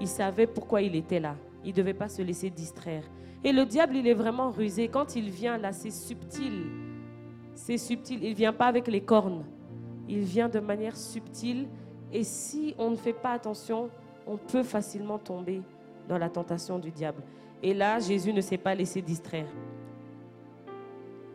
[0.00, 1.36] Il savait pourquoi il était là.
[1.64, 3.04] Il ne devait pas se laisser distraire.
[3.44, 4.88] Et le diable, il est vraiment rusé.
[4.88, 6.64] Quand il vient là, c'est subtil.
[7.54, 8.18] C'est subtil.
[8.24, 9.44] Il ne vient pas avec les cornes.
[10.08, 11.68] Il vient de manière subtile.
[12.12, 13.90] Et si on ne fait pas attention,
[14.26, 15.62] on peut facilement tomber
[16.08, 17.22] dans la tentation du diable.
[17.62, 19.48] Et là, Jésus ne s'est pas laissé distraire.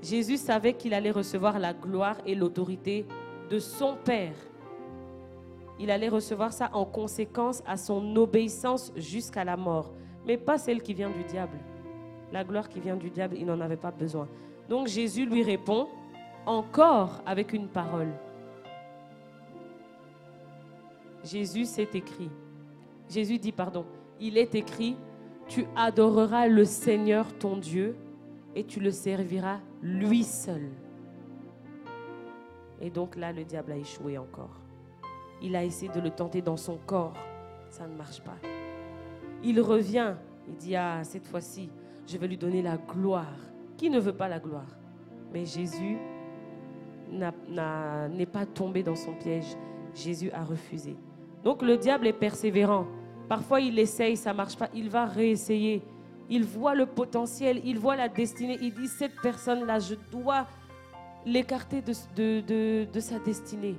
[0.02, 3.06] Jésus savait qu'il allait recevoir la gloire et l'autorité
[3.50, 4.34] de son Père.
[5.80, 9.92] Il allait recevoir ça en conséquence à son obéissance jusqu'à la mort,
[10.26, 11.58] mais pas celle qui vient du diable.
[12.32, 14.28] La gloire qui vient du diable, il n'en avait pas besoin.
[14.70, 15.88] Donc Jésus lui répond
[16.46, 18.12] encore avec une parole.
[21.24, 22.32] Jésus s'est écrit.
[23.10, 23.86] Jésus dit, pardon,
[24.20, 24.96] il est écrit,
[25.48, 27.96] tu adoreras le Seigneur ton Dieu
[28.56, 30.70] et tu le serviras lui seul.
[32.80, 34.60] Et donc là, le diable a échoué encore.
[35.42, 37.14] Il a essayé de le tenter dans son corps.
[37.70, 38.38] Ça ne marche pas.
[39.44, 40.16] Il revient.
[40.48, 41.70] Il dit, ah, cette fois-ci,
[42.08, 43.38] je vais lui donner la gloire.
[43.78, 44.78] Qui ne veut pas la gloire?
[45.32, 45.98] Mais Jésus
[47.10, 49.56] n'est pas tombé dans son piège.
[49.94, 50.96] Jésus a refusé.
[51.44, 52.86] Donc le diable est persévérant.
[53.28, 54.70] Parfois il essaye, ça marche pas.
[54.74, 55.82] Il va réessayer.
[56.30, 58.58] Il voit le potentiel, il voit la destinée.
[58.62, 60.48] Il dit, cette personne-là, je dois
[61.26, 63.76] l'écarter de, de, sa destinée.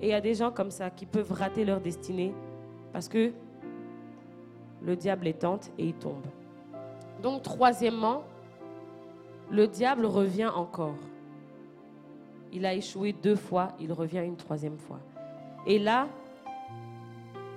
[0.00, 2.32] Et il y a des gens comme ça qui peuvent rater leur destinée
[2.92, 3.32] parce que
[4.80, 6.26] le diable les tente et ils tombent.
[7.20, 8.22] Donc, troisièmement,
[9.50, 10.94] le diable revient encore.
[12.52, 15.00] Il a échoué deux fois, il revient une troisième fois.
[15.66, 16.06] Et là,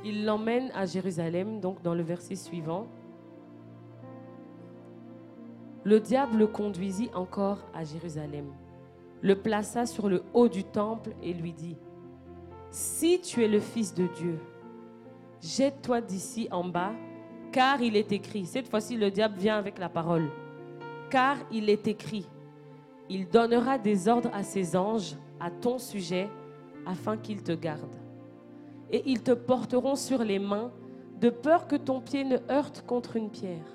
[0.05, 2.87] il l'emmène à Jérusalem, donc dans le verset suivant.
[5.83, 8.45] Le diable le conduisit encore à Jérusalem,
[9.21, 11.75] le plaça sur le haut du temple et lui dit,
[12.69, 14.39] Si tu es le Fils de Dieu,
[15.41, 16.93] jette-toi d'ici en bas,
[17.51, 20.29] car il est écrit, cette fois-ci le diable vient avec la parole,
[21.09, 22.27] car il est écrit,
[23.09, 26.29] il donnera des ordres à ses anges à ton sujet
[26.85, 28.04] afin qu'ils te gardent.
[28.91, 30.71] Et ils te porteront sur les mains
[31.19, 33.65] de peur que ton pied ne heurte contre une pierre.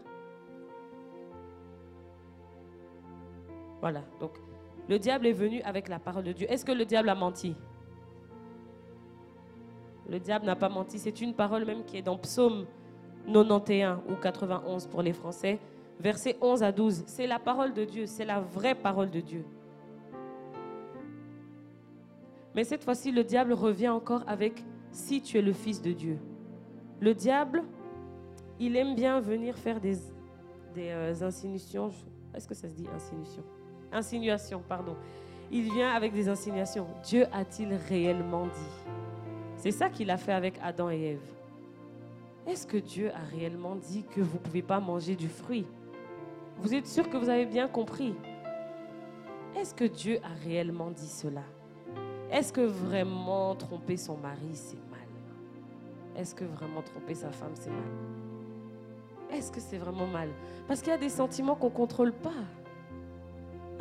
[3.80, 4.32] Voilà, donc
[4.88, 6.46] le diable est venu avec la parole de Dieu.
[6.50, 7.54] Est-ce que le diable a menti?
[10.08, 10.98] Le diable n'a pas menti.
[10.98, 12.66] C'est une parole même qui est dans Psaume
[13.26, 15.58] 91 ou 91 pour les Français,
[16.00, 17.04] versets 11 à 12.
[17.06, 19.44] C'est la parole de Dieu, c'est la vraie parole de Dieu.
[22.54, 26.18] Mais cette fois-ci, le diable revient encore avec si tu es le Fils de Dieu.
[27.00, 27.62] Le diable,
[28.58, 29.96] il aime bien venir faire des,
[30.74, 31.90] des euh, insinuations.
[32.34, 33.42] Est-ce que ça se dit insinuation?
[33.92, 34.96] Insinuation, pardon.
[35.50, 36.86] Il vient avec des insinuations.
[37.02, 38.92] Dieu a-t-il réellement dit?
[39.56, 41.32] C'est ça qu'il a fait avec Adam et Ève.
[42.46, 45.66] Est-ce que Dieu a réellement dit que vous ne pouvez pas manger du fruit?
[46.58, 48.14] Vous êtes sûr que vous avez bien compris?
[49.56, 51.42] Est-ce que Dieu a réellement dit cela?
[52.30, 55.00] Est-ce que vraiment tromper son mari, c'est mal?
[56.16, 57.80] Est-ce que vraiment tromper sa femme, c'est mal?
[59.32, 60.28] Est-ce que c'est vraiment mal?
[60.68, 62.30] Parce qu'il y a des sentiments qu'on ne contrôle pas.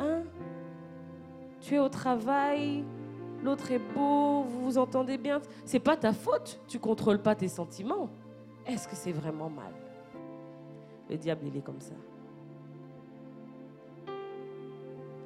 [0.00, 0.22] Hein?
[1.60, 2.84] Tu es au travail,
[3.44, 5.40] l'autre est beau, vous vous entendez bien.
[5.64, 8.08] C'est pas ta faute, tu contrôles pas tes sentiments.
[8.66, 9.72] Est-ce que c'est vraiment mal?
[11.08, 11.94] Le diable, il est comme ça.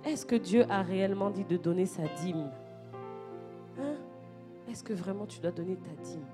[0.05, 2.51] Est-ce que Dieu a réellement dit de donner sa dîme?
[3.79, 3.95] Hein?
[4.69, 6.25] Est-ce que vraiment tu dois donner ta dîme?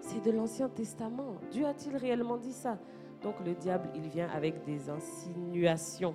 [0.00, 1.36] C'est de l'Ancien Testament.
[1.50, 2.78] Dieu a-t-il réellement dit ça?
[3.22, 6.14] Donc le diable, il vient avec des insinuations.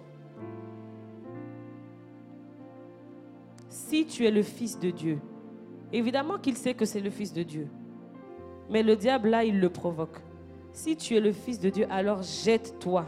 [3.70, 5.20] Si tu es le fils de Dieu,
[5.92, 7.68] évidemment qu'il sait que c'est le fils de Dieu.
[8.70, 10.18] Mais le diable, là, il le provoque.
[10.74, 13.06] Si tu es le fils de Dieu, alors jette-toi.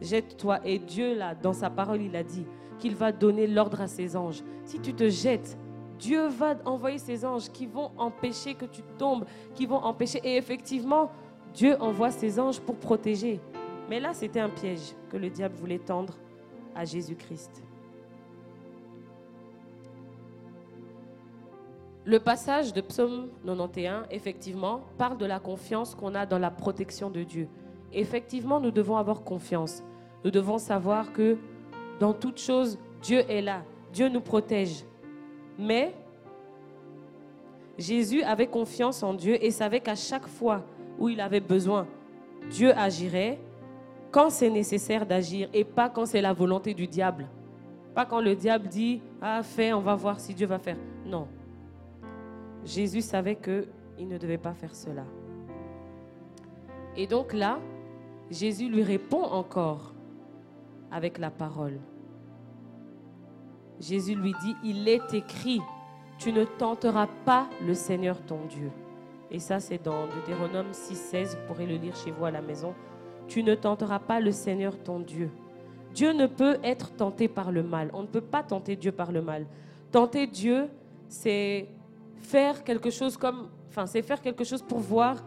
[0.00, 0.60] Jette-toi.
[0.64, 2.46] Et Dieu, là, dans sa parole, il a dit,
[2.78, 4.42] qu'il va donner l'ordre à ses anges.
[4.64, 5.58] Si tu te jettes,
[5.98, 10.20] Dieu va envoyer ses anges qui vont empêcher que tu tombes, qui vont empêcher.
[10.24, 11.10] Et effectivement,
[11.54, 13.40] Dieu envoie ses anges pour protéger.
[13.88, 16.14] Mais là, c'était un piège que le diable voulait tendre
[16.74, 17.62] à Jésus-Christ.
[22.04, 27.10] Le passage de Psaume 91, effectivement, parle de la confiance qu'on a dans la protection
[27.10, 27.48] de Dieu.
[27.92, 29.82] Effectivement, nous devons avoir confiance.
[30.24, 31.36] Nous devons savoir que
[31.98, 33.62] dans toute chose, Dieu est là.
[33.92, 34.84] Dieu nous protège.
[35.58, 35.94] Mais
[37.78, 40.62] Jésus avait confiance en Dieu et savait qu'à chaque fois
[40.98, 41.86] où il avait besoin,
[42.50, 43.38] Dieu agirait
[44.10, 47.26] quand c'est nécessaire d'agir et pas quand c'est la volonté du diable.
[47.94, 50.76] Pas quand le diable dit Ah, fais, on va voir si Dieu va faire.
[51.04, 51.28] Non.
[52.64, 55.04] Jésus savait qu'il ne devait pas faire cela.
[56.96, 57.58] Et donc là,
[58.30, 59.92] Jésus lui répond encore
[60.90, 61.78] avec la parole.
[63.80, 65.60] Jésus lui dit, il est écrit,
[66.18, 68.70] tu ne tenteras pas le Seigneur ton Dieu.
[69.30, 72.74] Et ça, c'est dans Deutéronome 6,16, vous pourrez le lire chez vous à la maison.
[73.28, 75.30] Tu ne tenteras pas le Seigneur ton Dieu.
[75.92, 77.90] Dieu ne peut être tenté par le mal.
[77.92, 79.46] On ne peut pas tenter Dieu par le mal.
[79.90, 80.68] Tenter Dieu,
[81.08, 81.68] c'est
[82.16, 85.24] faire quelque chose comme, enfin, c'est faire quelque chose pour voir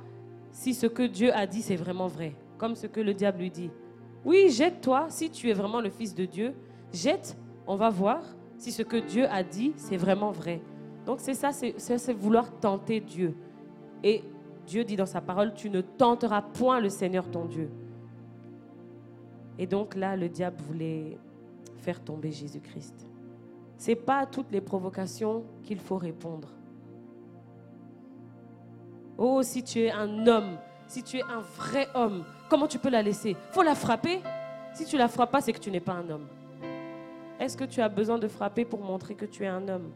[0.52, 2.36] si ce que Dieu a dit, c'est vraiment vrai.
[2.58, 3.70] Comme ce que le diable lui dit.
[4.26, 6.54] Oui, jette-toi, si tu es vraiment le Fils de Dieu,
[6.92, 8.22] jette, on va voir
[8.60, 10.62] si ce que Dieu a dit, c'est vraiment vrai.
[11.06, 13.34] Donc c'est ça, c'est vouloir tenter Dieu.
[14.04, 14.22] Et
[14.68, 17.70] Dieu dit dans sa parole, tu ne tenteras point le Seigneur ton Dieu.
[19.58, 21.18] Et donc là, le diable voulait
[21.78, 23.08] faire tomber Jésus-Christ.
[23.78, 26.50] Ce n'est pas à toutes les provocations qu'il faut répondre.
[29.18, 32.90] Oh, si tu es un homme, si tu es un vrai homme, comment tu peux
[32.90, 33.38] la laisser?
[33.52, 34.20] Faut la frapper.
[34.74, 36.28] Si tu la frappes pas, c'est que tu n'es pas un homme.
[37.40, 39.90] Est-ce que tu as besoin de frapper pour montrer que tu es un homme?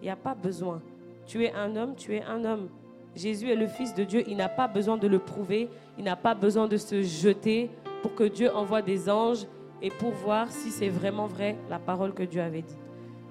[0.00, 0.82] Il n'y a pas besoin.
[1.26, 2.68] Tu es un homme, tu es un homme.
[3.14, 4.24] Jésus est le Fils de Dieu.
[4.26, 5.68] Il n'a pas besoin de le prouver.
[5.96, 7.70] Il n'a pas besoin de se jeter
[8.02, 9.46] pour que Dieu envoie des anges
[9.80, 12.76] et pour voir si c'est vraiment vrai la parole que Dieu avait dit.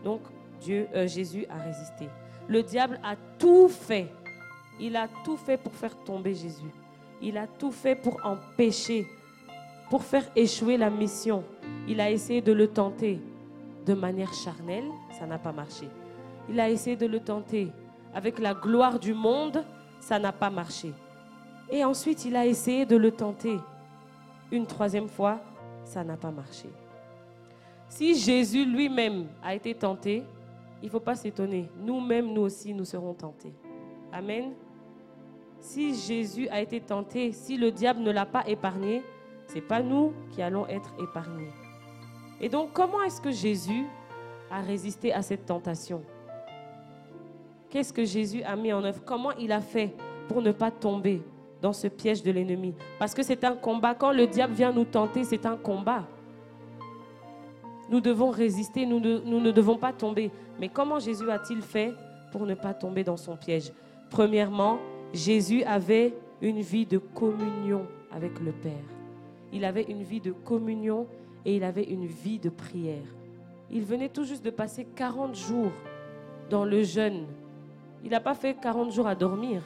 [0.03, 0.21] Donc
[0.61, 2.07] Dieu, euh, Jésus a résisté.
[2.47, 4.07] Le diable a tout fait.
[4.79, 6.71] Il a tout fait pour faire tomber Jésus.
[7.21, 9.07] Il a tout fait pour empêcher,
[9.89, 11.43] pour faire échouer la mission.
[11.88, 13.19] Il a essayé de le tenter
[13.86, 14.86] de manière charnelle,
[15.17, 15.88] ça n'a pas marché.
[16.49, 17.69] Il a essayé de le tenter
[18.13, 19.63] avec la gloire du monde,
[19.99, 20.91] ça n'a pas marché.
[21.69, 23.58] Et ensuite, il a essayé de le tenter
[24.51, 25.39] une troisième fois,
[25.84, 26.69] ça n'a pas marché.
[27.89, 30.23] Si Jésus lui-même a été tenté,
[30.82, 31.69] il ne faut pas s'étonner.
[31.80, 33.53] Nous-mêmes, nous aussi, nous serons tentés.
[34.12, 34.51] Amen.
[35.60, 39.01] Si Jésus a été tenté, si le diable ne l'a pas épargné,
[39.47, 41.51] ce n'est pas nous qui allons être épargnés.
[42.39, 43.86] Et donc, comment est-ce que Jésus
[44.51, 46.03] a résisté à cette tentation?
[47.69, 49.01] Qu'est-ce que Jésus a mis en œuvre?
[49.05, 49.93] Comment il a fait
[50.27, 51.21] pour ne pas tomber
[51.62, 52.73] dans ce piège de l'ennemi?
[52.99, 53.95] Parce que c'est un combat.
[53.95, 56.03] Quand le diable vient nous tenter, c'est un combat.
[57.89, 60.32] Nous devons résister, nous ne, nous ne devons pas tomber.
[60.59, 61.93] Mais comment Jésus a-t-il fait
[62.32, 63.72] pour ne pas tomber dans son piège?
[64.09, 64.78] Premièrement,
[65.13, 68.97] Jésus avait une vie de communion avec le Père.
[69.54, 71.08] Il avait une vie de communion
[71.45, 73.06] et il avait une vie de prière.
[73.70, 75.72] Il venait tout juste de passer 40 jours
[76.50, 77.26] dans le jeûne.
[78.04, 79.62] Il n'a pas fait 40 jours à dormir.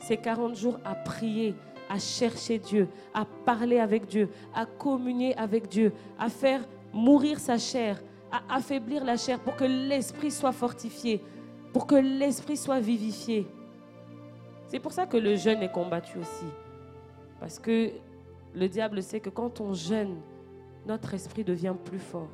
[0.00, 1.54] C'est 40 jours à prier,
[1.88, 6.60] à chercher Dieu, à parler avec Dieu, à communier avec Dieu, à faire
[6.92, 11.22] mourir sa chair, à affaiblir la chair pour que l'esprit soit fortifié,
[11.72, 13.46] pour que l'esprit soit vivifié.
[14.68, 16.46] C'est pour ça que le jeûne est combattu aussi.
[17.40, 17.90] Parce que
[18.54, 20.16] le diable sait que quand on jeûne,
[20.86, 22.28] notre esprit devient plus fort.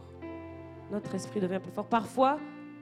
[0.90, 1.86] notre esprit devient plus fort.
[1.86, 2.38] Parfois,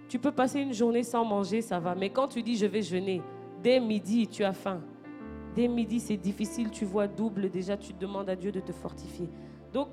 [0.09, 1.95] tu peux passer une journée sans manger, ça va.
[1.95, 3.21] Mais quand tu dis je vais jeûner,
[3.63, 4.81] dès midi, tu as faim.
[5.55, 7.51] Dès midi, c'est difficile, tu vois double.
[7.51, 9.29] Déjà, tu demandes à Dieu de te fortifier.
[9.73, 9.89] Donc,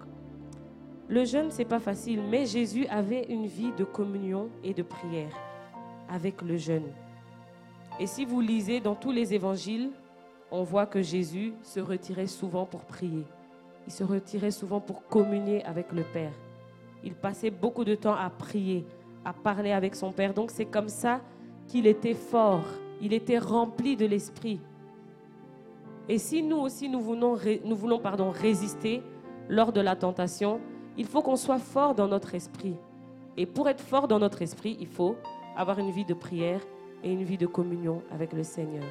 [1.08, 2.22] le jeûne, c'est pas facile.
[2.30, 5.36] Mais Jésus avait une vie de communion et de prière
[6.10, 6.88] avec le jeûne.
[8.00, 9.92] Et si vous lisez dans tous les évangiles,
[10.52, 13.26] on voit que Jésus se retirait souvent pour prier.
[13.88, 16.34] Il se retirait souvent pour communier avec le Père.
[17.04, 18.86] Il passait beaucoup de temps à prier,
[19.24, 20.34] à parler avec son Père.
[20.34, 21.22] Donc c'est comme ça
[21.68, 22.66] qu'il était fort,
[23.02, 24.60] il était rempli de l'Esprit.
[26.08, 27.36] Et si nous aussi nous voulons,
[28.32, 29.02] résister
[29.50, 30.60] lors de la tentation,
[30.98, 32.76] il faut qu'on soit fort dans notre esprit.
[33.38, 35.16] Et pour être fort dans notre esprit, il faut
[35.58, 36.62] avoir une vie de prière
[37.04, 38.86] et une vie de communion avec le Seigneur.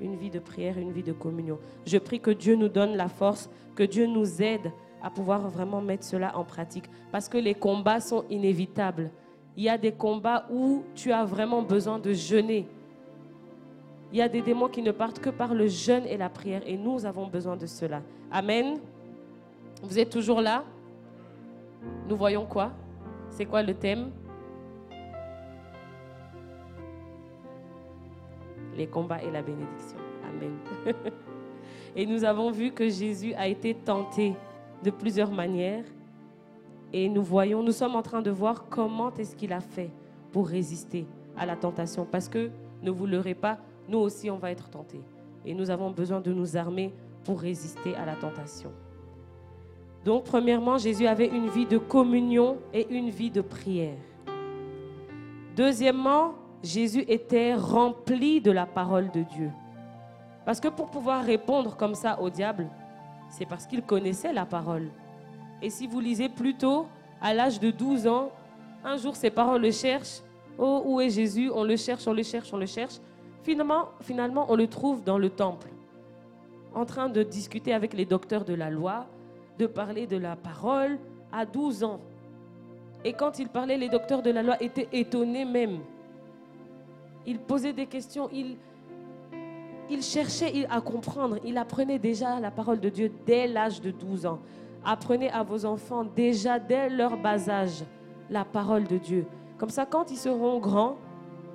[0.00, 1.58] Une vie de prière une vie de communion.
[1.84, 4.72] Je prie que Dieu nous donne la force, que Dieu nous aide
[5.02, 6.84] à pouvoir vraiment mettre cela en pratique.
[7.10, 9.10] Parce que les combats sont inévitables.
[9.56, 12.68] Il y a des combats où tu as vraiment besoin de jeûner.
[14.12, 16.62] Il y a des démons qui ne partent que par le jeûne et la prière.
[16.64, 18.02] Et nous avons besoin de cela.
[18.30, 18.78] Amen.
[19.82, 20.64] Vous êtes toujours là?
[22.08, 22.70] Nous voyons quoi?
[23.30, 24.10] C'est quoi le thème?
[28.78, 29.98] Les combats et la bénédiction.
[30.26, 30.56] Amen.
[31.96, 34.34] et nous avons vu que Jésus a été tenté
[34.82, 35.84] de plusieurs manières.
[36.92, 39.90] Et nous voyons, nous sommes en train de voir comment est-ce qu'il a fait
[40.32, 41.06] pour résister
[41.36, 42.06] à la tentation.
[42.10, 42.50] Parce que,
[42.82, 43.58] ne vous leurrez pas,
[43.88, 45.02] nous aussi, on va être tentés.
[45.44, 48.70] Et nous avons besoin de nous armer pour résister à la tentation.
[50.04, 53.98] Donc, premièrement, Jésus avait une vie de communion et une vie de prière.
[55.56, 59.50] Deuxièmement, Jésus était rempli de la parole de Dieu.
[60.44, 62.68] Parce que pour pouvoir répondre comme ça au diable,
[63.28, 64.90] c'est parce qu'il connaissait la parole.
[65.62, 66.86] Et si vous lisez plutôt,
[67.20, 68.30] à l'âge de 12 ans,
[68.84, 70.22] un jour ses parents le cherchent.
[70.56, 71.50] Oh, où est Jésus?
[71.54, 72.94] On le cherche, on le cherche, on le cherche.
[73.42, 75.68] Finalement, finalement, on le trouve dans le temple,
[76.74, 79.06] en train de discuter avec les docteurs de la loi,
[79.58, 80.98] de parler de la parole
[81.32, 82.00] à 12 ans.
[83.04, 85.78] Et quand il parlait, les docteurs de la loi étaient étonnés même.
[87.28, 93.12] Ils posaient des questions, il cherchait à comprendre, il apprenait déjà la parole de Dieu
[93.26, 94.38] dès l'âge de 12 ans.
[94.82, 97.84] Apprenez à vos enfants déjà dès leur bas âge
[98.30, 99.26] la parole de Dieu.
[99.58, 100.96] Comme ça, quand ils seront grands,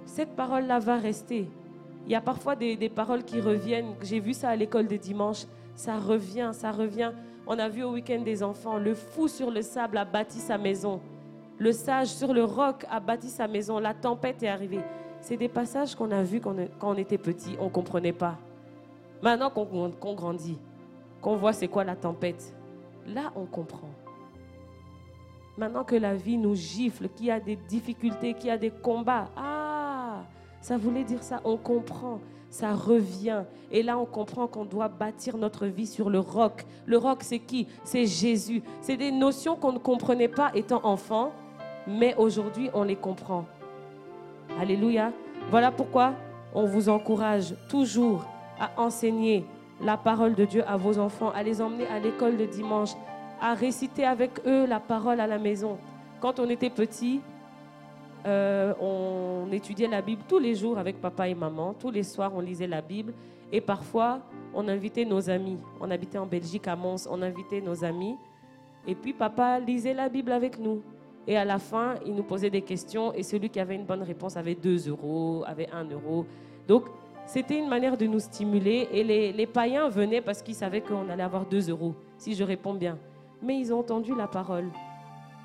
[0.06, 1.50] cette parole-là va rester.
[2.06, 3.96] Il y a parfois des, des paroles qui reviennent.
[4.04, 5.46] J'ai vu ça à l'école de dimanche.
[5.74, 7.14] Ça revient, ça revient.
[7.48, 8.78] On a vu au week-end des enfants.
[8.78, 11.02] Le fou sur le sable a bâti sa maison.
[11.58, 13.80] Le sage sur le roc a bâti sa maison.
[13.80, 14.82] La tempête est arrivée.
[15.24, 18.36] C'est des passages qu'on a vus quand on était petit, on ne comprenait pas.
[19.22, 20.60] Maintenant qu'on grandit,
[21.22, 22.54] qu'on voit c'est quoi la tempête,
[23.08, 23.88] là on comprend.
[25.58, 28.70] Maintenant que la vie nous gifle, qu'il y a des difficultés, qu'il y a des
[28.70, 30.24] combats, ah,
[30.60, 32.20] ça voulait dire ça, on comprend,
[32.50, 33.44] ça revient.
[33.72, 36.66] Et là on comprend qu'on doit bâtir notre vie sur le roc.
[36.86, 37.70] Le roc c'est qui?
[37.86, 38.62] C'est Jésus.
[38.82, 41.32] C'est des notions qu'on ne comprenait pas étant enfant,
[41.88, 43.46] mais aujourd'hui on les comprend.
[44.60, 45.12] Alléluia.
[45.50, 46.14] Voilà pourquoi
[46.54, 48.26] on vous encourage toujours
[48.60, 49.46] à enseigner
[49.82, 52.92] la parole de Dieu à vos enfants, à les emmener à l'école de dimanche,
[53.42, 55.78] à réciter avec eux la parole à la maison.
[56.22, 57.20] Quand on était petit,
[58.26, 61.74] euh, on étudiait la Bible tous les jours avec papa et maman.
[61.74, 63.14] Tous les soirs, on lisait la Bible.
[63.52, 64.20] Et parfois,
[64.54, 65.58] on invitait nos amis.
[65.82, 67.08] On habitait en Belgique, à Mons.
[67.10, 68.16] On invitait nos amis.
[68.88, 70.82] Et puis, papa lisait la Bible avec nous.
[71.28, 74.04] Et à la fin, il nous posait des questions et celui qui avait une bonne
[74.04, 76.26] réponse avait 2 euros, avait 1 euro.
[76.68, 76.86] Donc,
[77.26, 81.24] c'était une manière de nous stimuler et les, païens venaient parce qu'ils savaient qu'on allait
[81.24, 82.98] avoir 2 euros si je réponds bien.
[83.42, 84.70] Mais ils ont entendu la parole.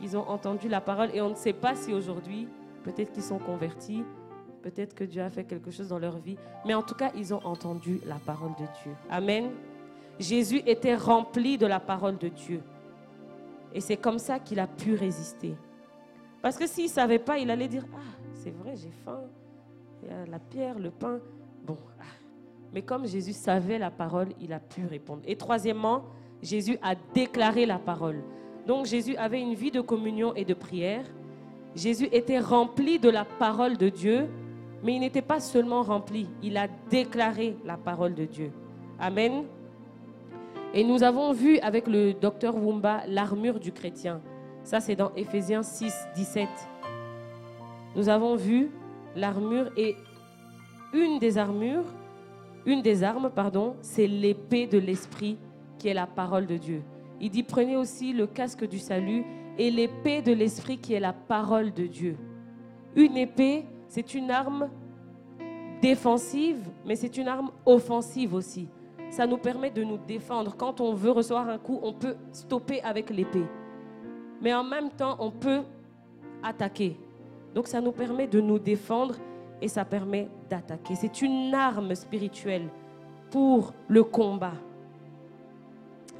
[0.02, 2.48] Ils ont entendu la parole et on ne sait pas si aujourd'hui,
[2.82, 4.02] peut-être qu'ils sont convertis,
[4.62, 7.32] peut-être que Dieu a fait quelque chose dans leur vie, mais en tout cas, ils
[7.32, 8.92] ont entendu la parole de Dieu.
[9.10, 9.50] Amen.
[10.18, 12.60] Jésus était rempli de la parole de Dieu.
[13.72, 15.54] Et c'est comme ça qu'il a pu résister.
[16.42, 19.20] Parce que s'il ne savait pas, il allait dire Ah, c'est vrai, j'ai faim.
[20.02, 21.20] Il y a la pierre, le pain.
[21.66, 21.76] Bon.
[22.00, 22.04] Ah.
[22.72, 25.22] Mais comme Jésus savait la parole, il a pu répondre.
[25.26, 26.04] Et troisièmement,
[26.42, 28.22] Jésus a déclaré la parole.
[28.66, 31.04] Donc Jésus avait une vie de communion et de prière.
[31.74, 34.28] Jésus était rempli de la parole de Dieu,
[34.82, 38.52] mais il n'était pas seulement rempli, il a déclaré la parole de Dieu.
[38.98, 39.44] Amen.
[40.74, 44.20] Et nous avons vu avec le docteur Wumba l'armure du chrétien.
[44.68, 46.46] Ça, c'est dans Éphésiens 6, 17.
[47.96, 48.70] Nous avons vu
[49.16, 49.96] l'armure et
[50.92, 51.86] une des armures,
[52.66, 55.38] une des armes, pardon, c'est l'épée de l'esprit
[55.78, 56.82] qui est la parole de Dieu.
[57.18, 59.24] Il dit prenez aussi le casque du salut
[59.56, 62.18] et l'épée de l'esprit qui est la parole de Dieu.
[62.94, 64.68] Une épée, c'est une arme
[65.80, 68.68] défensive, mais c'est une arme offensive aussi.
[69.08, 70.54] Ça nous permet de nous défendre.
[70.58, 73.46] Quand on veut recevoir un coup, on peut stopper avec l'épée.
[74.40, 75.62] Mais en même temps, on peut
[76.42, 76.96] attaquer.
[77.54, 79.16] Donc ça nous permet de nous défendre
[79.60, 80.94] et ça permet d'attaquer.
[80.94, 82.68] C'est une arme spirituelle
[83.30, 84.54] pour le combat.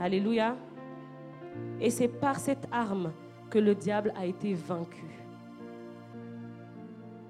[0.00, 0.56] Alléluia.
[1.80, 3.12] Et c'est par cette arme
[3.50, 5.06] que le diable a été vaincu.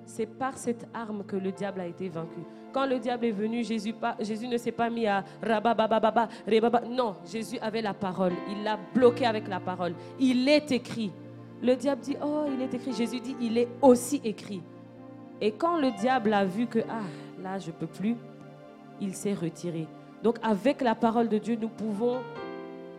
[0.05, 2.41] C'est par cette arme que le diable a été vaincu.
[2.79, 6.83] Quand le diable est venu, Jésus, ne s'est pas mis à rababababa, rebaba.
[6.89, 8.35] Non, Jésus avait la parole.
[8.53, 9.95] Il l'a bloqué avec la parole.
[10.21, 11.11] Il est écrit.
[11.61, 12.93] Le diable dit, oh, il est écrit.
[12.93, 14.63] Jésus dit, il est aussi écrit.
[15.41, 17.03] Et quand le diable a vu que, ah,
[17.43, 18.15] là, je ne peux plus,
[19.01, 19.89] il s'est retiré.
[20.23, 22.19] Donc avec la parole de Dieu, nous pouvons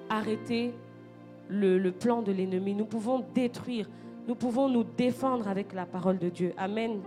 [0.09, 0.73] arrêter
[1.47, 2.73] le plan de l'ennemi.
[2.73, 3.89] Nous pouvons détruire.
[4.27, 6.53] Nous pouvons nous défendre avec la parole de Dieu.
[6.57, 6.99] Amen.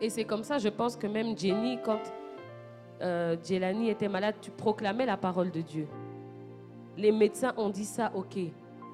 [0.00, 2.00] Et c'est comme ça, je pense que même Jenny, quand
[3.02, 5.88] euh, Jelani était malade, tu proclamais la parole de Dieu.
[6.96, 8.38] Les médecins ont dit ça, ok.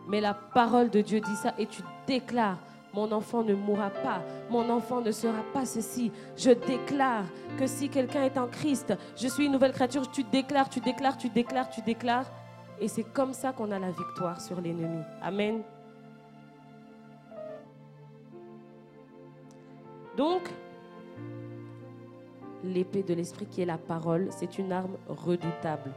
[0.08, 2.58] Mais la parole de Dieu dit ça et tu déclares,
[2.92, 6.12] mon enfant ne mourra pas, mon enfant ne sera pas ceci.
[6.36, 7.24] Je déclare
[7.58, 11.16] que si quelqu'un est en Christ, je suis une nouvelle créature, tu déclares, tu déclares,
[11.16, 12.30] tu déclares, tu déclares.
[12.80, 15.02] Et c'est comme ça qu'on a la victoire sur l'ennemi.
[15.22, 15.62] Amen.
[20.16, 20.42] Donc,
[22.64, 25.92] l'épée de l'esprit qui est la parole, c'est une arme redoutable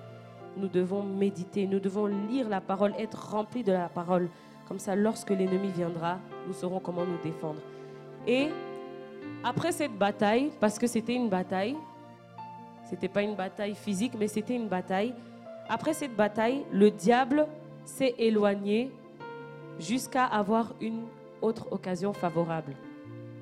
[0.57, 4.29] nous devons méditer, nous devons lire la parole, être remplis de la parole.
[4.67, 7.61] Comme ça, lorsque l'ennemi viendra, nous saurons comment nous défendre.
[8.25, 8.49] Et
[9.43, 11.77] après cette bataille, parce que c'était une bataille,
[12.89, 15.13] c'était pas une bataille physique, mais c'était une bataille.
[15.69, 17.47] Après cette bataille, le diable
[17.85, 18.91] s'est éloigné
[19.79, 21.03] jusqu'à avoir une
[21.41, 22.73] autre occasion favorable.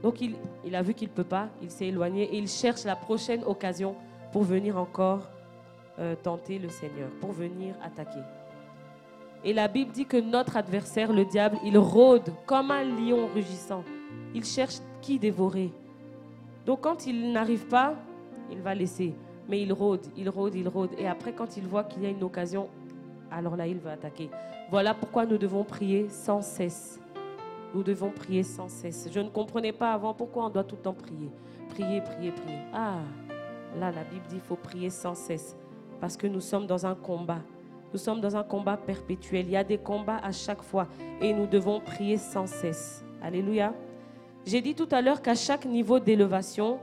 [0.06, 2.96] Donc il, a vu qu'il ne peut pas, il s'est éloigné et il cherche la
[2.96, 3.96] prochaine occasion
[4.32, 5.28] pour venir encore
[5.98, 8.20] euh, tenter le Seigneur, pour venir attaquer.
[9.44, 13.84] Et la Bible dit que notre adversaire, le diable, il rôde comme un lion rugissant.
[14.36, 15.72] Il cherche qui dévorer.
[16.68, 17.96] Donc quand il n'arrive pas,
[18.52, 19.16] il va laisser.
[19.50, 20.92] Mais il rôde, il rôde, il rôde.
[21.00, 22.70] Et après, quand il voit qu'il y a une occasion,
[23.32, 24.30] alors là, il va attaquer.
[24.70, 27.00] Voilà pourquoi nous devons prier sans cesse.
[27.74, 29.10] Nous devons prier sans cesse.
[29.12, 31.30] Je ne comprenais pas avant pourquoi on doit tout le temps prier.
[31.70, 32.60] Prier, prier, prier.
[32.74, 33.00] Ah,
[33.80, 35.58] là, la Bible dit qu'il faut prier sans cesse
[36.00, 37.42] parce que nous sommes dans un combat.
[37.92, 39.46] Nous sommes dans un combat perpétuel.
[39.46, 40.88] Il y a des combats à chaque fois
[41.22, 43.04] et nous devons prier sans cesse.
[43.22, 43.74] Alléluia.
[44.46, 46.80] J'ai dit tout à l'heure qu'à chaque niveau d'élévation,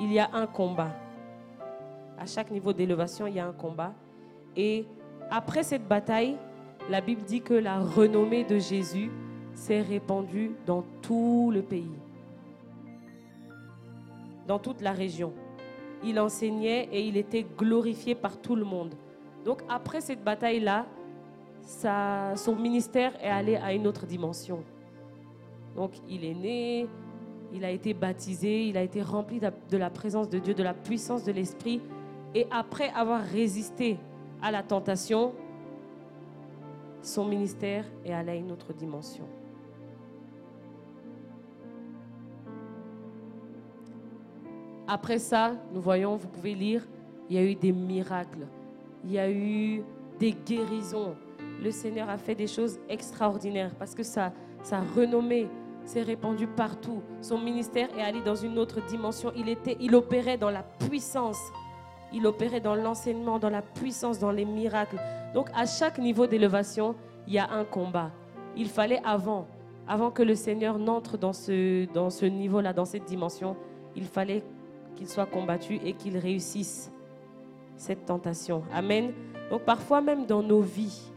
[0.00, 0.90] il y a un combat.
[2.18, 3.92] À chaque niveau d'élévation, il y a un combat.
[4.56, 4.86] Et
[5.30, 6.36] après cette bataille,
[6.88, 9.10] la Bible dit que la renommée de Jésus
[9.56, 11.98] s'est répandue dans tout le pays,
[14.46, 15.32] dans toute la région
[16.04, 18.94] il enseignait et il était glorifié par tout le monde.
[19.44, 20.86] Donc après cette bataille-là,
[22.36, 24.62] son ministère est allé à une autre dimension.
[25.74, 26.86] Donc il est né,
[27.52, 30.74] il a été baptisé, il a été rempli de la présence de Dieu, de la
[30.74, 31.80] puissance de l'Esprit.
[32.34, 33.98] Et après avoir résisté
[34.42, 35.32] à la tentation,
[37.02, 39.24] son ministère est allé à une autre dimension.
[44.88, 46.86] Après ça, nous voyons, vous pouvez lire,
[47.28, 48.46] il y a eu des miracles,
[49.04, 49.82] il y a eu
[50.18, 51.16] des guérisons.
[51.62, 54.32] Le Seigneur a fait des choses extraordinaires parce que sa,
[54.94, 55.48] renommée
[55.84, 57.02] s'est répandue partout.
[57.20, 59.32] Son ministère est allé dans une autre dimension.
[59.36, 61.38] Il, était, il opérait dans la puissance.
[62.12, 65.00] Il opérait dans l'enseignement, dans la puissance, dans les miracles.
[65.34, 66.94] Donc à chaque niveau d'élévation,
[67.26, 68.10] il y a un combat.
[68.56, 69.46] Il fallait avant,
[69.88, 73.56] avant que le Seigneur n'entre dans ce, dans ce niveau-là, dans cette dimension,
[73.96, 74.42] il fallait
[74.96, 76.90] qu'il soit combattu et qu'il réussisse
[77.76, 78.62] cette tentation.
[78.72, 79.12] Amen.
[79.50, 81.12] Donc parfois même dans nos vies,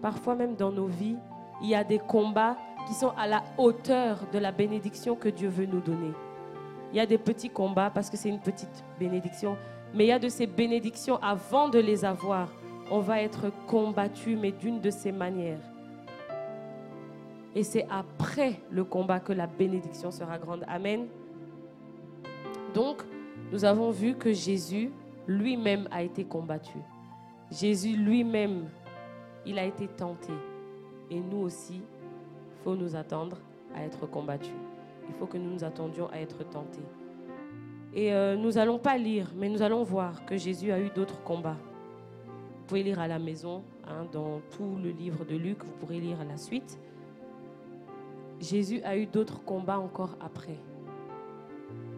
[0.00, 1.16] parfois même dans nos vies,
[1.62, 2.56] il y a des combats
[2.86, 6.12] qui sont à la hauteur de la bénédiction que Dieu veut nous donner.
[6.92, 9.56] Il y a des petits combats parce que c'est une petite bénédiction,
[9.94, 12.48] mais il y a de ces bénédictions avant de les avoir.
[12.90, 15.58] On va être combattu, mais d'une de ces manières.
[17.56, 20.64] Et c'est après le combat que la bénédiction sera grande.
[20.68, 21.06] Amen.
[22.76, 23.04] Donc,
[23.50, 24.90] nous avons vu que Jésus
[25.26, 26.76] lui-même a été combattu.
[27.50, 28.68] Jésus lui-même,
[29.46, 30.34] il a été tenté.
[31.10, 33.38] Et nous aussi, il faut nous attendre
[33.74, 34.52] à être combattus.
[35.08, 36.84] Il faut que nous nous attendions à être tentés.
[37.94, 41.22] Et euh, nous n'allons pas lire, mais nous allons voir que Jésus a eu d'autres
[41.22, 41.56] combats.
[42.66, 46.18] pouvez lire à la maison, hein, dans tout le livre de Luc, vous pourrez lire
[46.28, 46.78] la suite.
[48.38, 50.58] Jésus a eu d'autres combats encore après.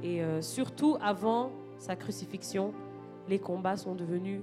[0.02, 2.72] Et euh, surtout avant sa crucifixion,
[3.28, 4.42] les combats sont devenus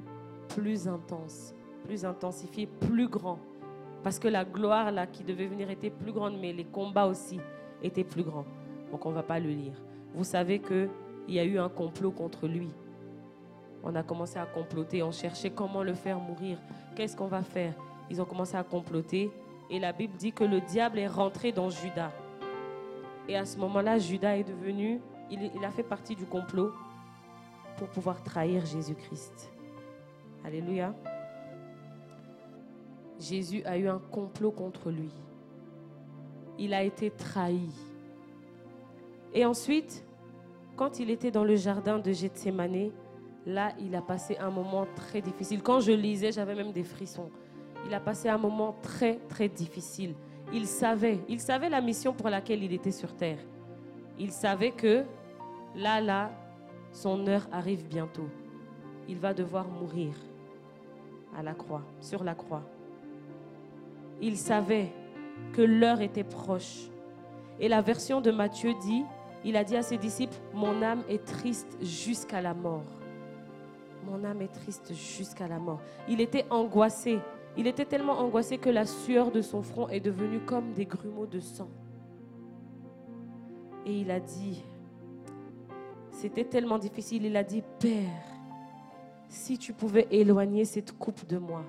[0.50, 1.54] plus intenses,
[1.84, 3.40] plus intensifiés, plus grands.
[4.04, 7.40] Parce que la gloire là qui devait venir était plus grande, mais les combats aussi
[7.82, 8.46] étaient plus grands.
[8.92, 9.74] Donc on ne va pas le lire.
[10.14, 10.90] Vous savez qu'il
[11.28, 12.70] y a eu un complot contre lui.
[13.84, 16.58] On a commencé à comploter, on cherchait comment le faire mourir.
[16.96, 17.74] Qu'est-ce qu'on va faire?
[18.10, 19.32] Ils ont commencé à comploter.
[19.70, 22.12] Et la Bible dit que le diable est rentré dans Judas.
[23.28, 25.02] Et à ce moment-là, Judas est devenu,
[25.32, 26.72] il, a fait partie du complot
[27.78, 29.52] pour pouvoir trahir Jésus-Christ.
[30.44, 30.94] Alléluia.
[33.20, 35.12] Jésus a eu un complot contre lui.
[36.58, 37.70] Il a été trahi.
[39.34, 40.06] Et ensuite,
[40.76, 42.92] quand il était dans le jardin de Gethsemane,
[43.46, 45.62] là, il a passé un moment très difficile.
[45.62, 47.30] Quand je lisais, j'avais même des frissons.
[47.86, 50.16] Il a passé un moment très, très difficile.
[50.54, 53.40] Il savait, il savait la mission pour laquelle il était sur terre.
[54.20, 55.04] Il savait que
[55.76, 56.32] là, là,
[56.92, 58.30] son heure arrive bientôt.
[59.08, 60.14] Il va devoir mourir
[61.38, 62.64] à la croix, sur la croix.
[64.22, 64.92] Il savait
[65.54, 66.90] que l'heure était proche.
[67.60, 69.04] Et la version de Matthieu dit,
[69.44, 72.84] il a dit à ses disciples, mon âme est triste jusqu'à la mort.
[74.06, 75.82] Mon âme est triste jusqu'à la mort.
[76.08, 77.20] Il était angoissé.
[77.58, 81.26] Il était tellement angoissé que la sueur de son front est devenue comme des grumeaux
[81.26, 81.70] de sang.
[83.86, 84.64] Et il a dit,
[86.12, 88.02] c'était tellement difficile, il a dit, Père,
[89.30, 91.64] si tu pouvais éloigner cette coupe de moi,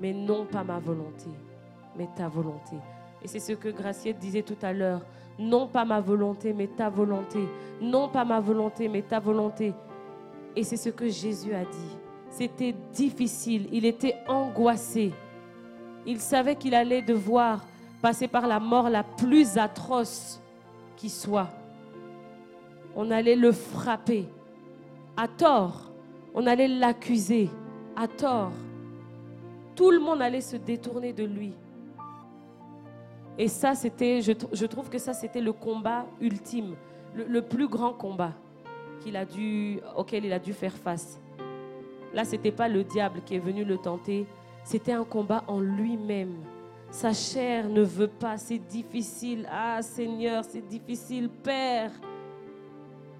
[0.00, 1.30] mais non pas ma volonté,
[1.96, 2.76] mais ta volonté.
[3.22, 5.00] Et c'est ce que Graciette disait tout à l'heure.
[5.38, 7.40] Non pas ma volonté, mais ta volonté.
[7.80, 9.72] Non pas ma volonté, mais ta volonté.
[10.54, 11.98] Et c'est ce que Jésus a dit.
[12.28, 15.12] C'était difficile, il était angoissé.
[16.06, 17.64] Il savait qu'il allait devoir
[18.02, 20.40] passer par la mort la plus atroce
[20.96, 21.48] qui soit.
[22.96, 24.26] On allait le frapper
[25.16, 25.90] à tort.
[26.34, 27.48] On allait l'accuser
[27.96, 28.52] à tort.
[29.74, 31.52] Tout le monde allait se détourner de lui.
[33.36, 36.76] Et ça, c'était, je, trouve que ça, c'était le combat ultime,
[37.14, 38.32] le, plus grand combat
[39.96, 41.20] auquel il a dû faire face.
[42.12, 44.26] Là, ce n'était pas le diable qui est venu le tenter,
[44.62, 46.36] c'était un combat en lui-même.
[46.94, 49.48] Sa chair ne veut pas, c'est difficile.
[49.50, 51.90] Ah Seigneur, c'est difficile, Père.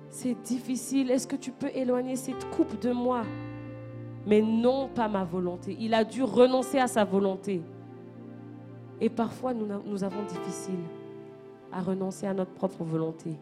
[0.09, 1.11] C'est difficile.
[1.11, 3.23] Est-ce que tu peux éloigner cette coupe de moi?
[4.29, 5.77] Mais non, pas ma volonté.
[5.81, 7.63] Il a dû renoncer à sa volonté.
[9.01, 10.85] Et parfois, nous, avons difficile
[11.73, 13.33] à renoncer à notre propre volonté.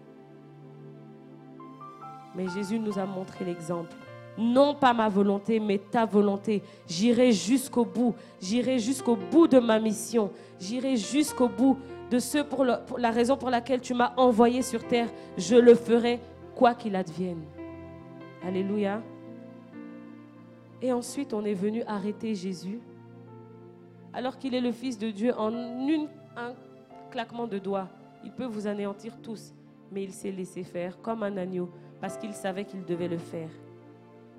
[2.34, 3.94] Mais Jésus nous a montré l'exemple.
[4.38, 6.62] Non pas ma volonté, mais ta volonté.
[6.88, 8.14] J'irai jusqu'au bout.
[8.40, 10.30] J'irai jusqu'au bout de ma mission.
[10.58, 11.78] J'irai jusqu'au bout
[12.10, 15.08] de ce pour, la raison pour laquelle tu m'as envoyé sur terre.
[15.36, 16.20] Je le ferai
[16.54, 17.42] quoi qu'il advienne.
[18.44, 19.02] Alléluia.
[20.80, 22.80] Et ensuite, on est venu arrêter Jésus
[24.12, 26.54] alors qu'il est le Fils de Dieu en un
[27.10, 27.88] claquement de doigts.
[28.24, 29.54] Il peut vous anéantir tous,
[29.90, 31.70] mais il s'est laissé faire comme un agneau
[32.00, 33.48] parce qu'il savait qu'il devait le faire.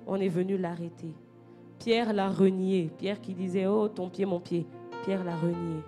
[0.06, 1.14] On est venu l'arrêter.
[1.78, 2.90] Pierre l'a renié.
[2.98, 4.66] Pierre qui disait, oh, ton pied, mon pied.
[5.04, 5.82] Pierre l'a renié.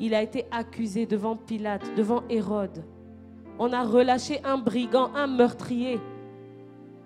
[0.00, 2.84] Il a été accusé devant Pilate, devant Hérode.
[3.58, 6.00] On a relâché un brigand, un meurtrier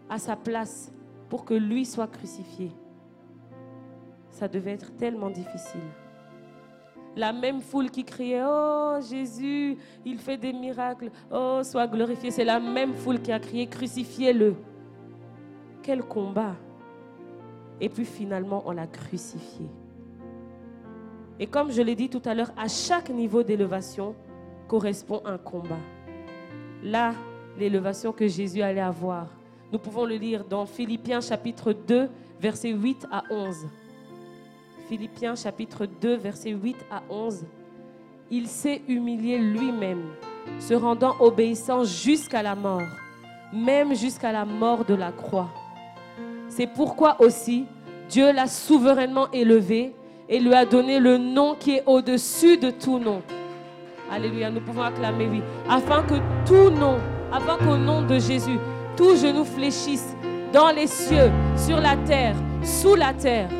[0.09, 0.93] à sa place
[1.29, 2.71] pour que lui soit crucifié.
[4.31, 5.81] Ça devait être tellement difficile.
[7.17, 11.11] La même foule qui criait Oh Jésus, il fait des miracles.
[11.33, 12.31] Oh, sois glorifié.
[12.31, 14.55] C'est la même foule qui a crié Crucifiez-le.
[15.87, 16.57] Quel combat.
[17.81, 19.67] Et puis finalement, on l'a crucifié.
[21.39, 24.17] Et comme je l'ai dit tout à l'heure, à chaque niveau d'élévation
[24.67, 25.79] correspond un combat.
[26.83, 27.15] Là,
[27.57, 29.29] l'élévation que Jésus allait avoir,
[29.73, 32.09] nous pouvons le lire dans Philippiens chapitre 2,
[32.41, 33.55] versets 8 à 11.
[34.89, 37.45] Philippiens chapitre 2, versets 8 à 11.
[38.33, 40.03] Il s'est humilié lui-même,
[40.59, 42.83] se rendant obéissant jusqu'à la mort,
[43.53, 45.49] même jusqu'à la mort de la croix.
[46.57, 47.67] C'est pourquoi aussi
[48.09, 49.95] Dieu l'a souverainement élevé
[50.27, 53.21] et lui a donné le nom qui est au-dessus de tout nom.
[54.11, 55.43] Alléluia, nous pouvons acclamer, oui.
[55.69, 56.15] Afin que
[56.47, 56.97] tout nom,
[57.31, 58.59] afin qu'au nom de Jésus,
[58.97, 60.17] tout genou fléchisse
[60.51, 63.51] dans les cieux, sur la terre, sous la terre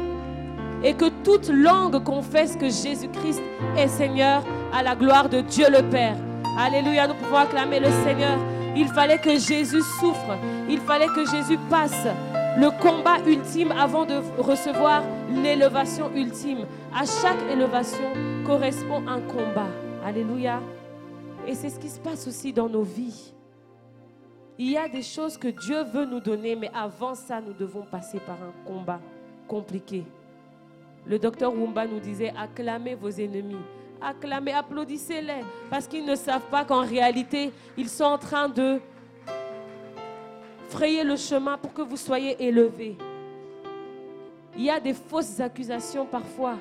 [0.83, 3.43] et que toute langue confesse que Jésus-Christ
[3.77, 4.43] est Seigneur
[4.73, 6.17] à la gloire de Dieu le Père.
[6.59, 8.39] Alléluia, nous pouvons acclamer le Seigneur.
[8.75, 10.39] Il fallait que Jésus souffre,
[10.71, 12.07] il fallait que Jésus passe
[12.57, 16.67] le combat ultime avant de recevoir l'élévation ultime.
[16.95, 18.13] À chaque élévation
[18.47, 19.69] correspond un combat.
[20.05, 20.61] Alléluia.
[21.47, 23.35] Et c'est ce qui se passe aussi dans nos vies.
[24.59, 27.83] Il y a des choses que Dieu veut nous donner, mais avant ça, nous devons
[27.83, 29.01] passer par un combat
[29.47, 30.05] compliqué.
[31.07, 33.61] Le docteur Wumba nous disait, acclamez vos ennemis.
[34.01, 38.81] Acclamez, applaudissez-les, parce qu'ils ne savent pas qu'en réalité, ils sont en train de
[40.69, 42.97] frayer le chemin pour que vous soyez élevés.
[44.57, 46.57] Il y a des fausses accusations parfois.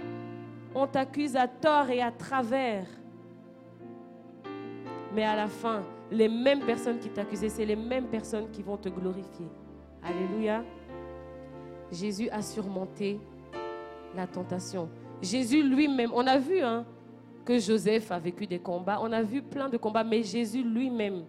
[0.74, 2.86] On t'accuse à tort et à travers.
[5.14, 5.82] Mais à la fin,
[6.12, 9.48] les mêmes personnes qui t'accusaient, c'est les mêmes personnes qui vont te glorifier.
[10.04, 10.64] Alléluia.
[11.92, 13.20] Jésus a surmonté
[14.16, 14.90] la tentation.
[15.22, 16.86] Jésus lui-même, on a vu hein,
[17.46, 21.24] que Joseph a vécu des combats, on a vu plein de combats, mais Jésus lui-même,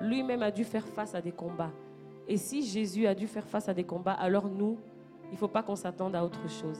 [0.00, 1.72] lui-même a dû faire face à des combats.
[2.28, 4.78] Et si Jésus a dû faire face à des combats, alors nous,
[5.30, 6.78] il ne faut pas qu'on s'attende à autre chose.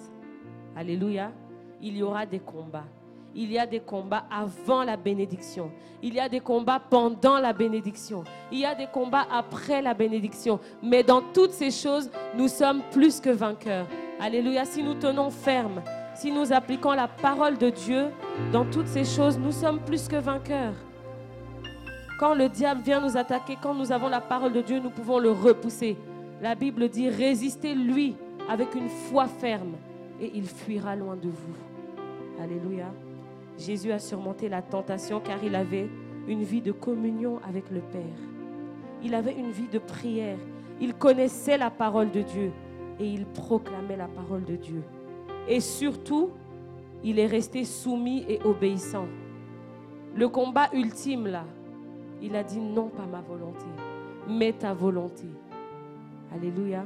[0.76, 1.32] Alléluia.
[1.80, 2.86] Il y aura des combats.
[3.34, 5.70] Il y a des combats avant la bénédiction.
[6.02, 8.24] Il y a des combats pendant la bénédiction.
[8.50, 10.58] Il y a des combats après la bénédiction.
[10.82, 13.86] Mais dans toutes ces choses, nous sommes plus que vainqueurs.
[14.18, 14.64] Alléluia.
[14.64, 15.82] Si nous tenons ferme,
[16.14, 18.06] si nous appliquons la parole de Dieu
[18.52, 20.74] dans toutes ces choses, nous sommes plus que vainqueurs.
[22.18, 25.18] Quand le diable vient nous attaquer, quand nous avons la parole de Dieu, nous pouvons
[25.18, 25.96] le repousser.
[26.40, 28.16] La Bible dit, résistez-lui
[28.48, 29.74] avec une foi ferme
[30.20, 32.42] et il fuira loin de vous.
[32.42, 32.86] Alléluia.
[33.58, 35.88] Jésus a surmonté la tentation car il avait
[36.26, 38.02] une vie de communion avec le Père.
[39.02, 40.38] Il avait une vie de prière.
[40.80, 42.50] Il connaissait la parole de Dieu
[42.98, 44.82] et il proclamait la parole de Dieu.
[45.48, 46.30] Et surtout,
[47.04, 49.06] il est resté soumis et obéissant.
[50.14, 51.44] Le combat ultime, là,
[52.22, 53.66] il a dit non, pas ma volonté,
[54.28, 55.26] mais ta volonté.
[56.34, 56.84] Alléluia.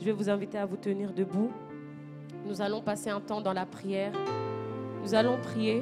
[0.00, 1.50] Je vais vous inviter à vous tenir debout.
[2.46, 4.12] Nous allons passer un temps dans la prière.
[5.02, 5.80] Nous allons prier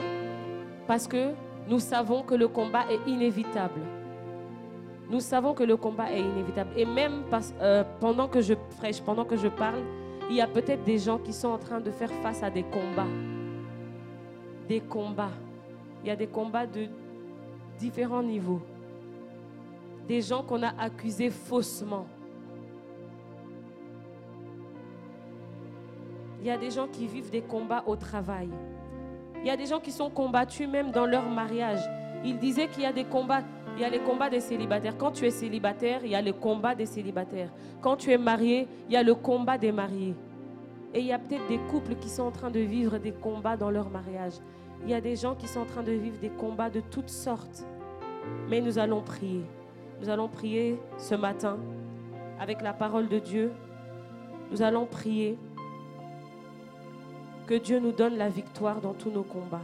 [0.86, 1.30] parce que
[1.68, 3.80] nous savons que le combat est inévitable.
[5.10, 6.70] Nous savons que le combat est inévitable.
[6.76, 7.24] Et même
[7.60, 9.80] euh, pendant que je prêche, pendant que je parle,
[10.30, 12.62] il y a peut-être des gens qui sont en train de faire face à des
[12.62, 13.10] combats.
[14.68, 15.32] Des combats.
[16.02, 16.86] Il y a des combats de
[17.78, 18.60] différents niveaux.
[20.12, 22.04] Des gens qu'on a accusés faussement.
[26.38, 28.50] Il y a des gens qui vivent des combats au travail.
[29.40, 31.80] Il y a des gens qui sont combattus même dans leur mariage.
[32.26, 33.40] Il disait qu'il y a des combats.
[33.74, 34.98] Il y a les combats des célibataires.
[34.98, 37.48] Quand tu es célibataire, il y a le combat des célibataires.
[37.80, 40.14] Quand tu es marié, il y a le combat des mariés.
[40.92, 43.56] Et il y a peut-être des couples qui sont en train de vivre des combats
[43.56, 44.34] dans leur mariage.
[44.82, 47.08] Il y a des gens qui sont en train de vivre des combats de toutes
[47.08, 47.64] sortes.
[48.50, 49.46] Mais nous allons prier.
[50.02, 51.58] Nous allons prier ce matin
[52.40, 53.52] avec la parole de Dieu.
[54.50, 55.38] Nous allons prier
[57.46, 59.62] que Dieu nous donne la victoire dans tous nos combats.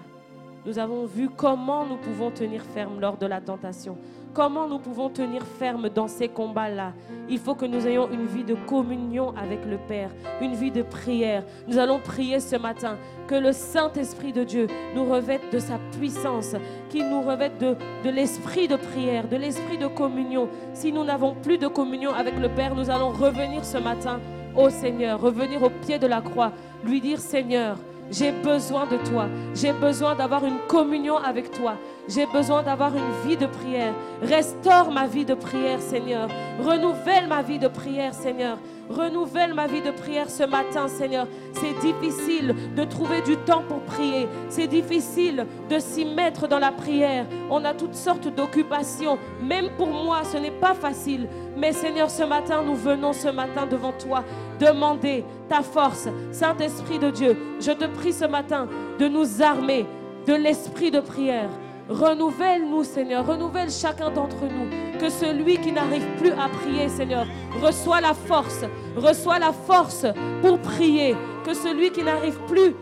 [0.64, 3.98] Nous avons vu comment nous pouvons tenir ferme lors de la tentation.
[4.38, 6.92] Comment nous pouvons tenir ferme dans ces combats-là?
[7.28, 10.10] Il faut que nous ayons une vie de communion avec le Père,
[10.40, 11.42] une vie de prière.
[11.66, 16.54] Nous allons prier ce matin que le Saint-Esprit de Dieu nous revête de sa puissance,
[16.88, 17.74] qu'il nous revête de,
[18.04, 20.48] de l'esprit de prière, de l'esprit de communion.
[20.72, 24.20] Si nous n'avons plus de communion avec le Père, nous allons revenir ce matin
[24.54, 26.52] au Seigneur, revenir au pied de la croix
[26.84, 27.76] lui dire, Seigneur,
[28.10, 29.26] j'ai besoin de toi.
[29.54, 31.74] J'ai besoin d'avoir une communion avec toi.
[32.08, 33.92] J'ai besoin d'avoir une vie de prière.
[34.22, 36.28] Restaure ma vie de prière, Seigneur.
[36.58, 38.58] Renouvelle ma vie de prière, Seigneur.
[38.88, 41.26] Renouvelle ma vie de prière ce matin, Seigneur.
[41.52, 44.26] C'est difficile de trouver du temps pour prier.
[44.48, 47.26] C'est difficile de s'y mettre dans la prière.
[47.50, 49.18] On a toutes sortes d'occupations.
[49.42, 51.28] Même pour moi, ce n'est pas facile.
[51.58, 54.22] Mais Seigneur, ce matin, nous venons ce matin devant toi
[54.60, 56.08] demander ta force.
[56.30, 59.84] Saint-Esprit de Dieu, je te prie ce matin de nous armer
[60.26, 61.48] de l'esprit de prière.
[61.88, 63.26] Renouvelle-nous, Seigneur.
[63.26, 64.98] Renouvelle chacun d'entre nous.
[65.00, 67.26] Que celui qui n'arrive plus à prier, Seigneur,
[67.60, 68.64] reçoit la force.
[68.96, 70.06] Reçoit la force
[70.42, 71.16] pour prier.
[71.44, 72.74] Que celui qui n'arrive plus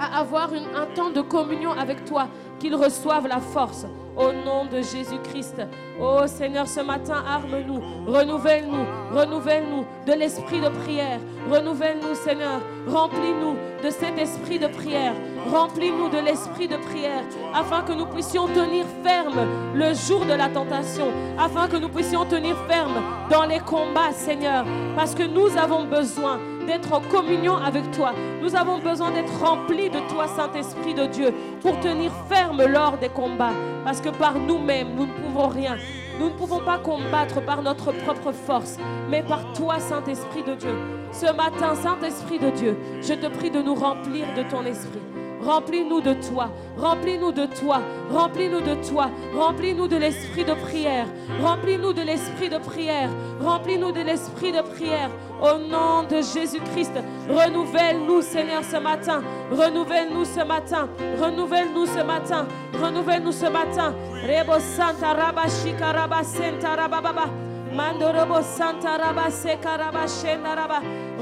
[0.00, 3.84] à avoir un temps de communion avec toi, qu'il reçoive la force.
[4.16, 5.62] Au nom de Jésus-Christ.
[6.00, 11.20] Oh Seigneur, ce matin, arme-nous, renouvelle-nous, renouvelle-nous de l'esprit de prière.
[11.50, 12.60] Renouvelle-nous, Seigneur.
[12.88, 15.14] Remplis-nous de cet esprit de prière.
[15.50, 17.22] Remplis-nous de l'esprit de prière
[17.54, 21.06] afin que nous puissions tenir ferme le jour de la tentation.
[21.38, 24.64] Afin que nous puissions tenir ferme dans les combats, Seigneur.
[24.96, 28.12] Parce que nous avons besoin d'être en communion avec toi.
[28.42, 33.08] Nous avons besoin d'être remplis de toi, Saint-Esprit de Dieu, pour tenir ferme lors des
[33.08, 33.52] combats.
[34.02, 35.76] Que par nous-mêmes, nous ne pouvons rien.
[36.18, 38.76] Nous ne pouvons pas combattre par notre propre force,
[39.08, 40.74] mais par toi, Saint-Esprit de Dieu.
[41.12, 45.00] Ce matin, Saint-Esprit de Dieu, je te prie de nous remplir de ton esprit.
[45.42, 47.80] Remplis-nous de toi, remplis-nous de toi,
[48.12, 51.06] remplis-nous de toi, remplis-nous de l'esprit de prière,
[51.42, 53.08] remplis-nous de l'esprit de prière,
[53.40, 55.10] remplis-nous de l'esprit de prière.
[55.40, 56.92] Au nom de Jésus-Christ,
[57.28, 60.88] renouvelle-nous, Seigneur, ce matin, renouvelle-nous ce matin,
[61.18, 62.46] renouvelle-nous ce matin,
[62.82, 63.94] renouvelle-nous ce matin.
[64.22, 65.16] Rebo Santa.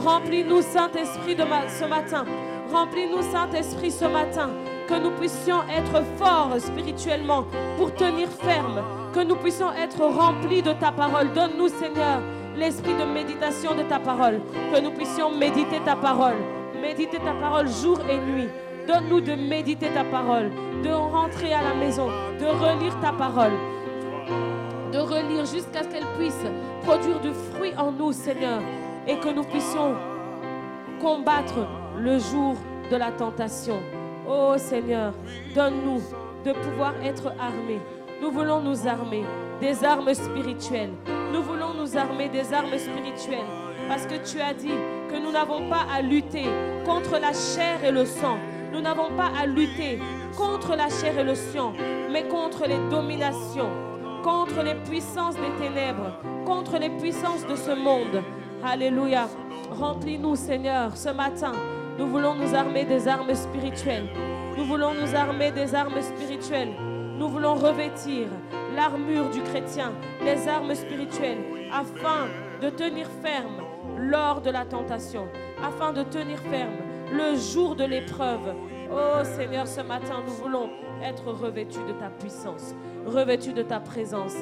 [0.05, 2.25] Remplis-nous, Saint-Esprit, de ce matin.
[2.73, 4.51] Remplis-nous, Saint-Esprit, ce matin,
[4.87, 7.45] que nous puissions être forts spirituellement
[7.79, 8.83] pour tenir ferme,
[9.15, 11.33] que nous puissions être remplis de ta parole.
[11.33, 12.21] Donne-nous, Seigneur,
[12.57, 14.41] l'esprit de méditation de ta parole,
[14.73, 16.37] que nous puissions méditer ta parole,
[16.81, 18.49] méditer ta parole jour et nuit.
[18.87, 20.51] Donne-nous de méditer ta parole,
[20.83, 22.09] de rentrer à la maison,
[22.41, 23.53] de relire ta parole,
[24.93, 26.45] de relire jusqu'à ce qu'elle puisse
[26.83, 28.61] produire du fruit en nous, Seigneur,
[29.07, 29.95] et que nous puissions
[31.01, 31.67] combattre
[32.01, 32.57] le jour
[32.91, 33.81] de la tentation.
[34.29, 35.13] Oh Seigneur,
[35.55, 36.01] donne-nous
[36.45, 37.81] de pouvoir être armés.
[38.23, 39.25] Nous voulons nous armer
[39.61, 40.93] des armes spirituelles.
[41.33, 43.47] Nous voulons nous armer des armes spirituelles.
[43.89, 44.79] Parce que tu as dit
[45.11, 46.45] que nous n'avons pas à lutter
[46.85, 48.37] contre la chair et le sang.
[48.73, 49.99] Nous n'avons pas à lutter
[50.37, 51.73] contre la chair et le sang,
[52.13, 53.71] mais contre les dominations,
[54.23, 58.23] contre les puissances des ténèbres, contre les puissances de ce monde.
[58.63, 59.29] Alléluia.
[59.71, 61.53] Remplis-nous, Seigneur, ce matin
[61.99, 64.09] nous voulons nous armer des armes spirituelles.
[64.57, 66.73] Nous voulons nous armer des armes spirituelles.
[67.19, 68.29] Nous voulons revêtir
[68.77, 69.93] l'armure du chrétien,
[70.25, 71.39] les armes spirituelles,
[71.73, 72.29] afin
[72.63, 73.63] de tenir ferme
[73.99, 75.27] lors de la tentation,
[75.61, 76.77] afin de tenir ferme
[77.13, 78.55] le jour de l'épreuve.
[78.93, 80.71] Oh Seigneur, ce matin, nous voulons
[81.03, 82.77] être revêtus de ta puissance,
[83.07, 84.37] revêtus de ta présence.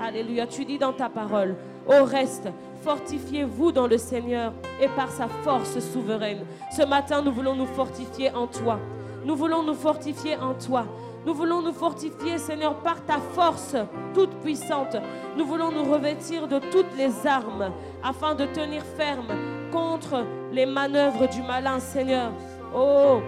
[0.00, 0.46] Alléluia.
[0.46, 2.48] Tu dis dans ta parole, au reste,
[2.82, 6.44] Fortifiez-vous dans le Seigneur et par sa force souveraine.
[6.76, 8.80] Ce matin, nous voulons nous fortifier en toi.
[9.24, 10.86] Nous voulons nous fortifier en toi.
[11.24, 13.76] Nous voulons nous fortifier, Seigneur, par ta force
[14.14, 14.96] toute puissante.
[15.38, 17.70] Nous voulons nous revêtir de toutes les armes
[18.02, 19.28] afin de tenir ferme
[19.70, 22.32] contre les manœuvres du malin, Seigneur.
[22.74, 23.20] Oh,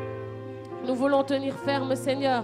[0.84, 2.42] nous voulons tenir ferme, Seigneur,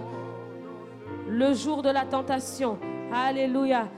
[1.27, 2.77] le jour de la tentation.
[3.13, 3.89] Alléluia.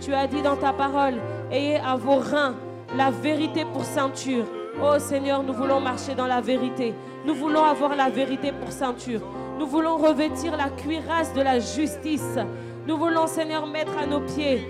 [0.00, 1.14] Tu as dit dans ta parole,
[1.50, 2.54] ayez à vos reins
[2.96, 4.46] la vérité pour ceinture.
[4.82, 6.94] Oh Seigneur, nous voulons marcher dans la vérité.
[7.26, 9.20] Nous voulons avoir la vérité pour ceinture.
[9.58, 12.38] Nous voulons revêtir la cuirasse de la justice.
[12.86, 14.66] Nous voulons, Seigneur, mettre à nos pieds,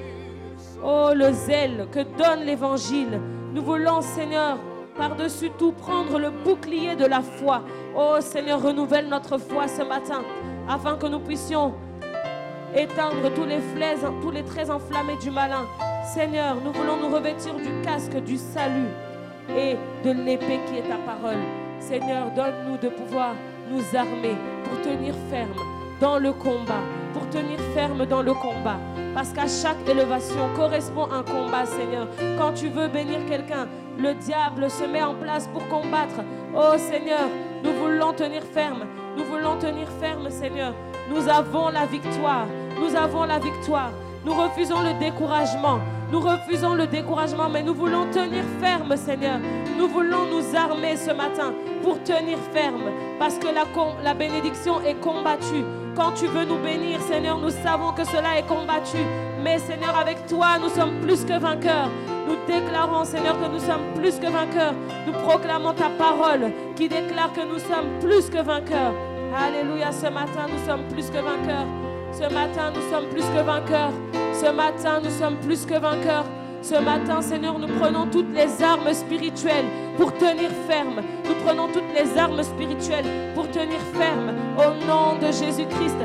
[0.83, 3.21] oh, le zèle que donne l'évangile.
[3.53, 4.59] Nous voulons, Seigneur,
[4.99, 7.63] par-dessus tout, prendre le bouclier de la foi.
[7.97, 10.23] Oh Seigneur, renouvelle notre foi ce matin,
[10.69, 11.73] afin que nous puissions
[12.75, 13.61] éteindre tous les
[14.21, 15.65] tous les traits enflammés du malin.
[16.05, 18.89] Seigneur, nous voulons nous revêtir du casque du salut
[19.57, 21.39] et de l'épée qui est ta parole.
[21.81, 23.35] Seigneur, donne-nous de pouvoir
[23.71, 25.55] nous armer pour tenir ferme
[26.01, 26.83] dans le combat,
[27.13, 28.79] pour tenir ferme dans le combat.
[29.15, 32.09] Parce qu'à chaque élévation correspond un combat, Seigneur.
[32.39, 33.69] Quand tu veux bénir quelqu'un,
[33.99, 36.23] le diable se met en place pour combattre.
[36.55, 37.29] Oh Seigneur,
[37.65, 38.85] nous voulons tenir ferme.
[39.17, 40.73] Nous voulons tenir ferme, Seigneur.
[41.11, 42.47] Nous avons la victoire.
[42.81, 43.91] Nous avons la victoire.
[44.25, 45.81] Nous refusons le découragement.
[46.13, 49.39] Nous refusons le découragement, mais nous voulons tenir ferme, Seigneur.
[49.77, 53.65] Nous voulons nous armer ce matin pour tenir ferme, parce que la,
[54.03, 55.65] la bénédiction est combattue.
[55.95, 58.99] Quand tu veux nous bénir, Seigneur, nous savons que cela est combattu.
[59.43, 61.91] Mais Seigneur, avec toi, nous sommes plus que vainqueurs.
[62.29, 64.75] Nous déclarons, Seigneur, que nous sommes plus que vainqueurs.
[65.07, 68.93] Nous proclamons ta parole qui déclare que nous sommes plus que vainqueurs.
[69.35, 71.67] Alléluia, ce matin, nous sommes plus que vainqueurs.
[72.13, 73.93] Ce matin, nous sommes plus que vainqueurs.
[74.35, 76.27] Ce matin, nous sommes plus que vainqueurs.
[76.61, 79.67] Ce matin, Seigneur, nous prenons toutes les armes spirituelles
[79.97, 81.01] pour tenir ferme.
[81.25, 84.35] Nous prenons toutes les armes spirituelles pour tenir ferme.
[84.59, 85.97] Au nom de Jésus-Christ,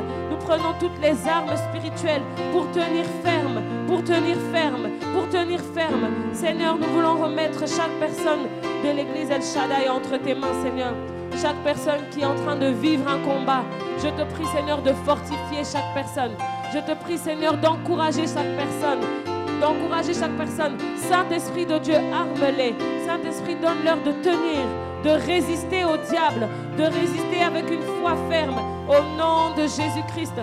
[0.44, 2.22] prenons toutes les armes spirituelles
[2.52, 6.08] pour tenir ferme, pour tenir ferme, pour tenir ferme.
[6.32, 8.46] Seigneur, nous voulons remettre chaque personne
[8.84, 10.92] de l'église El Shaddai entre tes mains, Seigneur.
[11.40, 13.64] Chaque personne qui est en train de vivre un combat,
[13.98, 16.32] je te prie, Seigneur, de fortifier chaque personne.
[16.72, 19.00] Je te prie, Seigneur, d'encourager chaque personne
[19.60, 20.76] d'encourager chaque personne.
[20.96, 22.74] Saint-Esprit de Dieu, arme-les.
[23.06, 24.66] Saint-Esprit, donne-leur de tenir,
[25.04, 26.48] de résister au diable,
[26.78, 30.34] de résister avec une foi ferme au nom de Jésus-Christ.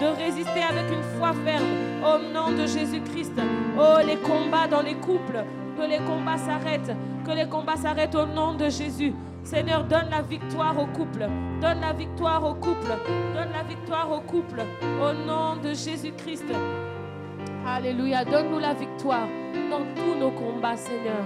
[0.00, 1.64] De résister avec une foi ferme
[2.04, 3.32] au nom de Jésus-Christ.
[3.78, 5.44] Oh, les combats dans les couples,
[5.76, 6.94] que les combats s'arrêtent,
[7.26, 9.14] que les combats s'arrêtent au nom de Jésus.
[9.42, 11.26] Seigneur, donne la victoire au couple.
[11.60, 12.92] Donne la victoire au couple.
[13.34, 14.60] Donne la victoire au couple.
[15.02, 16.44] Au nom de Jésus-Christ.
[17.66, 18.24] Alléluia.
[18.24, 19.26] Donne-nous la victoire
[19.70, 21.24] dans tous nos combats, Seigneur.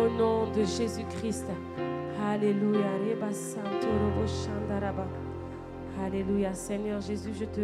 [0.00, 1.46] Au nom de Jésus-Christ.
[2.22, 2.86] Alléluia.
[6.00, 6.54] Alléluia.
[6.54, 7.60] Seigneur Jésus, je te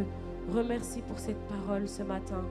[0.52, 2.44] remercie pour cette parole ce matin.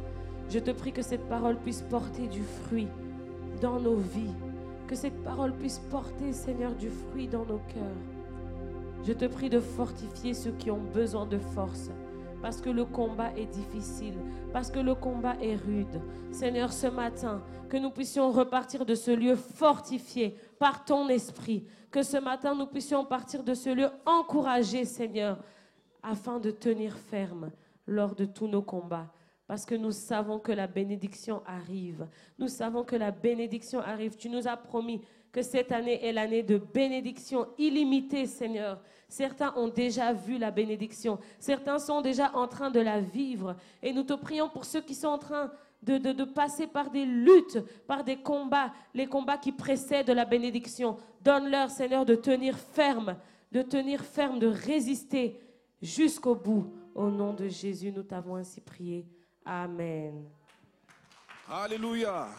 [0.49, 2.88] Je te prie que cette parole puisse porter du fruit
[3.62, 4.34] dans nos vies.
[4.88, 9.03] Que cette parole puisse porter, Seigneur, du fruit dans nos cœurs.
[9.05, 11.91] Je te prie de fortifier ceux qui ont besoin de force.
[12.41, 14.14] Parce que le combat est difficile,
[14.53, 16.01] parce que le combat est rude.
[16.32, 21.66] Seigneur, ce matin, que nous puissions repartir de ce lieu fortifié par ton esprit.
[21.92, 25.38] Que ce matin, nous puissions partir de ce lieu encouragé, Seigneur,
[26.04, 27.52] afin de tenir ferme
[27.86, 29.12] lors de tous nos combats.
[29.48, 32.06] Parce que nous savons que la bénédiction arrive.
[32.38, 34.18] Nous savons que la bénédiction arrive.
[34.18, 38.82] Tu nous as promis que cette année est l'année de bénédiction illimitée, Seigneur.
[39.08, 41.18] Certains ont déjà vu la bénédiction.
[41.40, 43.56] Certains sont déjà en train de la vivre.
[43.82, 45.52] Et nous te prions pour ceux qui sont en train
[45.84, 50.98] de, de, passer par des luttes, par des combats, les combats qui précèdent la bénédiction.
[51.28, 53.17] Donne-leur, Seigneur, de tenir ferme,
[53.51, 55.38] de tenir ferme, de résister
[55.82, 56.73] jusqu'au bout.
[56.95, 59.05] Au nom de Jésus, nous t'avons ainsi prié.
[59.43, 60.23] Amen.
[61.51, 62.30] Alléluia.